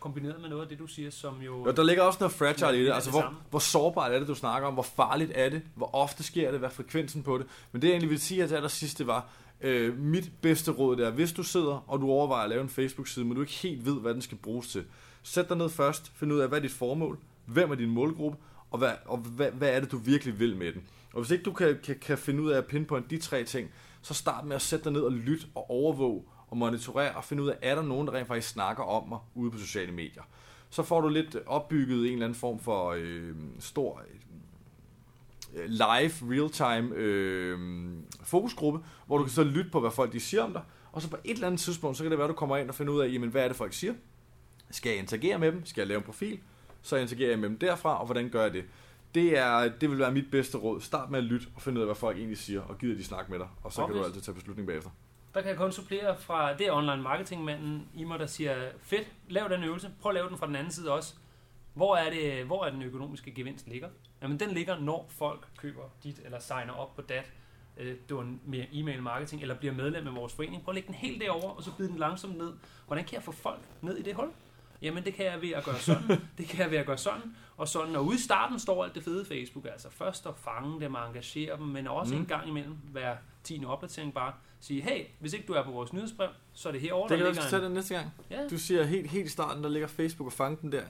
Kombineret 0.00 0.40
med 0.40 0.48
noget 0.48 0.62
af 0.62 0.68
det, 0.68 0.78
du 0.78 0.86
siger, 0.86 1.10
som 1.10 1.40
jo... 1.40 1.62
Og 1.62 1.76
der 1.76 1.82
ligger 1.82 2.02
også 2.02 2.16
noget 2.20 2.32
fragile 2.32 2.82
i 2.82 2.84
det. 2.84 2.92
Altså, 2.92 3.10
det 3.10 3.14
hvor, 3.14 3.20
samme. 3.20 3.38
hvor 3.50 3.58
sårbart 3.58 4.12
er 4.12 4.18
det, 4.18 4.28
du 4.28 4.34
snakker 4.34 4.68
om? 4.68 4.74
Hvor 4.74 4.82
farligt 4.82 5.32
er 5.34 5.48
det? 5.48 5.62
Hvor 5.74 5.94
ofte 5.94 6.22
sker 6.22 6.50
det? 6.50 6.58
Hvad 6.58 6.68
er 6.68 6.72
frekvensen 6.72 7.22
på 7.22 7.38
det? 7.38 7.46
Men 7.72 7.82
det, 7.82 7.88
jeg 7.88 7.92
egentlig 7.92 8.10
vil 8.10 8.20
sige 8.20 8.40
her 8.40 8.48
til 8.48 8.54
allersidst, 8.54 8.98
det 8.98 9.06
var, 9.06 9.28
øh, 9.60 9.98
mit 9.98 10.30
bedste 10.40 10.70
råd 10.70 10.96
det 10.96 11.06
er, 11.06 11.10
hvis 11.10 11.32
du 11.32 11.42
sidder, 11.42 11.84
og 11.86 12.00
du 12.00 12.10
overvejer 12.10 12.44
at 12.44 12.50
lave 12.50 12.62
en 12.62 12.68
Facebook-side, 12.68 13.24
men 13.24 13.34
du 13.34 13.40
ikke 13.40 13.52
helt 13.52 13.86
ved, 13.86 14.00
hvad 14.00 14.14
den 14.14 14.22
skal 14.22 14.38
bruges 14.38 14.68
til, 14.68 14.84
sæt 15.22 15.48
dig 15.48 15.56
ned 15.56 15.68
først, 15.68 16.12
find 16.14 16.32
ud 16.32 16.38
af, 16.38 16.48
hvad 16.48 16.58
er 16.58 16.62
dit 16.62 16.72
formål, 16.72 17.18
hvem 17.46 17.70
er 17.70 17.74
din 17.74 17.90
målgruppe, 17.90 18.38
og 18.70 18.78
hvad, 18.78 18.92
og 19.04 19.18
hvad, 19.18 19.50
hvad 19.50 19.68
er 19.68 19.80
det, 19.80 19.92
du 19.92 19.98
virkelig 19.98 20.38
vil 20.40 20.56
med 20.56 20.72
den. 20.72 20.82
Og 21.12 21.20
hvis 21.20 21.30
ikke 21.30 21.44
du 21.44 21.52
kan, 21.52 21.78
kan, 21.84 21.98
kan 22.02 22.18
finde 22.18 22.42
ud 22.42 22.50
af 22.50 22.58
at 22.58 22.66
pinpointe 22.66 23.08
de 23.10 23.20
tre 23.20 23.44
ting, 23.44 23.70
så 24.02 24.14
start 24.14 24.44
med 24.44 24.56
at 24.56 24.62
sætte 24.62 24.84
dig 24.84 24.92
ned 24.92 25.00
og 25.00 25.12
lytte 25.12 25.46
og 25.54 25.70
overvåge 25.70 26.22
og 26.50 26.56
monitorere 26.56 27.16
og 27.16 27.24
finde 27.24 27.42
ud 27.42 27.48
af, 27.48 27.56
er 27.62 27.74
der 27.74 27.82
nogen, 27.82 28.06
der 28.06 28.12
rent 28.12 28.28
faktisk 28.28 28.48
snakker 28.48 28.82
om 28.82 29.08
mig 29.08 29.18
ude 29.34 29.50
på 29.50 29.58
sociale 29.58 29.92
medier. 29.92 30.22
Så 30.70 30.82
får 30.82 31.00
du 31.00 31.08
lidt 31.08 31.36
opbygget 31.46 32.06
en 32.06 32.12
eller 32.12 32.24
anden 32.24 32.38
form 32.38 32.58
for 32.58 32.94
øh, 32.98 33.34
stor 33.58 34.02
øh, 35.54 35.64
live, 35.66 36.12
real-time 36.22 36.94
øh, 36.94 37.58
fokusgruppe, 38.22 38.80
hvor 39.06 39.18
du 39.18 39.24
kan 39.24 39.32
så 39.32 39.44
lytte 39.44 39.70
på, 39.70 39.80
hvad 39.80 39.90
folk 39.90 40.12
de 40.12 40.20
siger 40.20 40.42
om 40.42 40.52
dig, 40.52 40.62
og 40.92 41.02
så 41.02 41.10
på 41.10 41.16
et 41.24 41.34
eller 41.34 41.46
andet 41.46 41.60
tidspunkt, 41.60 41.96
så 41.96 42.04
kan 42.04 42.10
det 42.10 42.18
være, 42.18 42.28
at 42.28 42.30
du 42.30 42.34
kommer 42.34 42.56
ind 42.56 42.68
og 42.68 42.74
finder 42.74 42.92
ud 42.92 43.00
af, 43.00 43.12
jamen, 43.12 43.28
hvad 43.28 43.44
er 43.44 43.48
det, 43.48 43.56
folk 43.56 43.72
siger? 43.72 43.94
Skal 44.70 44.90
jeg 44.90 44.98
interagere 44.98 45.38
med 45.38 45.52
dem? 45.52 45.66
Skal 45.66 45.80
jeg 45.80 45.88
lave 45.88 45.98
en 45.98 46.04
profil? 46.04 46.40
Så 46.82 46.96
interagerer 46.96 47.30
jeg 47.30 47.38
med 47.38 47.48
dem 47.48 47.58
derfra, 47.58 48.00
og 48.00 48.06
hvordan 48.06 48.28
gør 48.28 48.42
jeg 48.42 48.52
det? 48.52 48.64
Det, 49.14 49.38
er, 49.38 49.68
det 49.80 49.90
vil 49.90 49.98
være 49.98 50.12
mit 50.12 50.30
bedste 50.30 50.58
råd. 50.58 50.80
Start 50.80 51.10
med 51.10 51.18
at 51.18 51.24
lytte 51.24 51.46
og 51.54 51.62
finde 51.62 51.78
ud 51.78 51.82
af, 51.82 51.86
hvad 51.86 51.96
folk 51.96 52.16
egentlig 52.16 52.38
siger, 52.38 52.60
og 52.60 52.78
gider 52.78 52.96
de 52.96 53.04
snakke 53.04 53.30
med 53.30 53.38
dig, 53.38 53.48
og 53.62 53.72
så 53.72 53.86
kan 53.86 53.94
du 53.94 54.04
altid 54.04 54.20
tage 54.20 54.34
beslutning 54.34 54.68
bagefter. 54.68 54.90
Der 55.34 55.40
kan 55.40 55.50
jeg 55.50 55.58
kun 55.58 55.72
supplere 55.72 56.16
fra, 56.16 56.54
det 56.54 56.66
er 56.66 56.72
online 56.72 57.02
marketingmanden 57.02 57.88
i 57.94 58.04
mig, 58.04 58.18
der 58.18 58.26
siger, 58.26 58.70
fedt, 58.82 59.12
lav 59.28 59.48
den 59.48 59.64
øvelse, 59.64 59.90
prøv 60.00 60.10
at 60.10 60.14
lave 60.14 60.28
den 60.28 60.38
fra 60.38 60.46
den 60.46 60.56
anden 60.56 60.72
side 60.72 60.92
også. 60.92 61.14
Hvor 61.74 61.96
er, 61.96 62.10
det, 62.10 62.44
hvor 62.44 62.64
er 62.64 62.70
den 62.70 62.82
økonomiske 62.82 63.30
gevinst 63.30 63.68
ligger? 63.68 63.88
Jamen 64.22 64.40
den 64.40 64.50
ligger, 64.50 64.78
når 64.78 65.06
folk 65.08 65.48
køber 65.56 65.82
dit 66.02 66.20
eller 66.24 66.38
signer 66.38 66.72
op 66.72 66.96
på 66.96 67.02
dat. 67.02 67.32
øh, 67.76 67.96
med 68.44 68.64
e-mail 68.72 69.02
marketing, 69.02 69.42
eller 69.42 69.54
bliver 69.54 69.74
medlem 69.74 70.06
af 70.06 70.14
vores 70.14 70.32
forening. 70.32 70.62
Prøv 70.62 70.72
at 70.72 70.74
lægge 70.74 70.86
den 70.86 70.94
helt 70.94 71.20
derover 71.20 71.50
og 71.50 71.62
så 71.62 71.76
bide 71.76 71.88
den 71.88 71.98
langsomt 71.98 72.38
ned. 72.38 72.52
Hvordan 72.86 73.04
kan 73.04 73.14
jeg 73.14 73.22
få 73.22 73.32
folk 73.32 73.60
ned 73.82 73.96
i 73.96 74.02
det 74.02 74.14
hul? 74.14 74.28
Jamen 74.82 75.04
det 75.04 75.14
kan 75.14 75.24
jeg 75.24 75.42
ved 75.42 75.50
at 75.50 75.64
gøre 75.64 75.78
sådan, 75.78 76.08
det 76.38 76.48
kan 76.48 76.60
jeg 76.60 76.70
ved 76.70 76.78
at 76.78 76.86
gøre 76.86 76.98
sådan, 76.98 77.36
og 77.56 77.68
sådan. 77.68 77.96
Og 77.96 78.04
ude 78.04 78.16
i 78.16 78.18
starten 78.18 78.58
står 78.58 78.84
alt 78.84 78.94
det 78.94 79.04
fede 79.04 79.24
Facebook, 79.24 79.64
altså 79.64 79.90
først 79.90 80.26
at 80.26 80.34
fange 80.36 80.80
dem 80.80 80.94
og 80.94 81.06
engagere 81.06 81.56
dem, 81.56 81.66
men 81.66 81.86
også 81.86 82.14
mm. 82.14 82.20
en 82.20 82.26
gang 82.26 82.48
imellem 82.48 82.76
hver 82.92 83.16
10. 83.42 83.64
opdatering 83.66 84.14
bare 84.14 84.32
sige, 84.60 84.82
hey, 84.82 85.04
hvis 85.20 85.32
ikke 85.32 85.46
du 85.46 85.52
er 85.52 85.64
på 85.64 85.70
vores 85.70 85.92
nyhedsbrev, 85.92 86.28
så 86.54 86.68
er 86.68 86.72
det 86.72 86.80
herovre, 86.80 87.02
Det 87.08 87.10
der 87.10 87.16
kan 87.16 87.24
du 87.24 87.30
ligger 87.30 87.42
også 87.42 87.50
tage 87.50 87.62
det 87.62 87.70
næste 87.70 87.94
gang. 87.94 88.06
Ja. 88.30 88.36
Du 88.50 88.58
siger 88.58 88.84
helt, 88.84 89.10
helt 89.10 89.26
i 89.26 89.28
starten, 89.30 89.62
der 89.64 89.70
ligger 89.70 89.88
Facebook 89.88 90.26
og 90.26 90.32
fange 90.32 90.58
den 90.62 90.72
der. 90.72 90.78
Ja, 90.78 90.84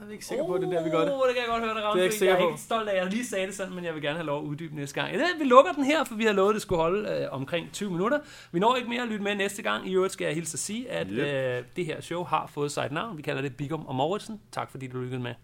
jeg 0.00 0.06
er 0.08 0.12
ikke 0.12 0.24
sikker 0.26 0.46
på, 0.46 0.54
at 0.54 0.60
det 0.60 0.66
er 0.68 0.72
der, 0.72 0.84
vi 0.84 0.90
gør 0.90 1.00
det. 1.04 1.12
Oh, 1.14 1.20
det 1.28 1.34
kan 1.34 1.42
jeg 1.42 1.48
godt 1.48 1.62
høre, 1.64 1.74
det 1.74 1.84
ramte. 1.84 1.98
Det 1.98 2.00
er 2.00 2.04
jeg 2.04 2.04
ikke 2.04 2.18
sikker 2.18 2.34
jeg 2.34 2.44
er 2.44 2.48
ikke 2.48 2.60
stolt 2.60 2.88
af, 2.88 2.92
at 2.96 3.02
jeg 3.02 3.10
lige 3.12 3.26
sagde 3.26 3.46
det 3.46 3.54
sådan, 3.54 3.74
men 3.74 3.84
jeg 3.84 3.94
vil 3.94 4.02
gerne 4.02 4.16
have 4.16 4.26
lov 4.26 4.42
at 4.42 4.46
uddybe 4.46 4.74
næste 4.76 5.00
gang. 5.00 5.14
Ja, 5.14 5.24
vi 5.38 5.44
lukker 5.44 5.72
den 5.72 5.84
her, 5.84 6.04
for 6.04 6.14
vi 6.14 6.24
har 6.24 6.32
lovet, 6.32 6.48
at 6.50 6.54
det 6.54 6.62
skulle 6.62 6.80
holde 6.82 7.08
øh, 7.10 7.28
omkring 7.30 7.72
20 7.72 7.90
minutter. 7.90 8.18
Vi 8.52 8.58
når 8.58 8.76
ikke 8.76 8.88
mere 8.88 9.02
at 9.02 9.08
lytte 9.08 9.24
med 9.24 9.34
næste 9.34 9.62
gang. 9.62 9.88
I 9.88 9.94
øvrigt 9.94 10.12
skal 10.12 10.24
jeg 10.24 10.34
hilse 10.34 10.54
at 10.54 10.58
sige, 10.58 10.90
at 10.90 11.06
Yep. 11.10 11.18
øh, 11.18 11.64
det 11.76 11.86
her 11.86 12.00
show 12.00 12.24
har 12.24 12.46
fået 12.46 12.72
sig 12.72 12.86
et 12.86 12.92
navn. 12.92 13.16
Vi 13.16 13.22
kalder 13.22 13.42
det 13.42 13.56
Bigum 13.56 13.86
og 13.86 13.94
Mauritsen. 13.94 14.40
Tak 14.52 14.70
fordi 14.70 14.86
du 14.86 14.98
lyttede 14.98 15.22
med. 15.22 15.34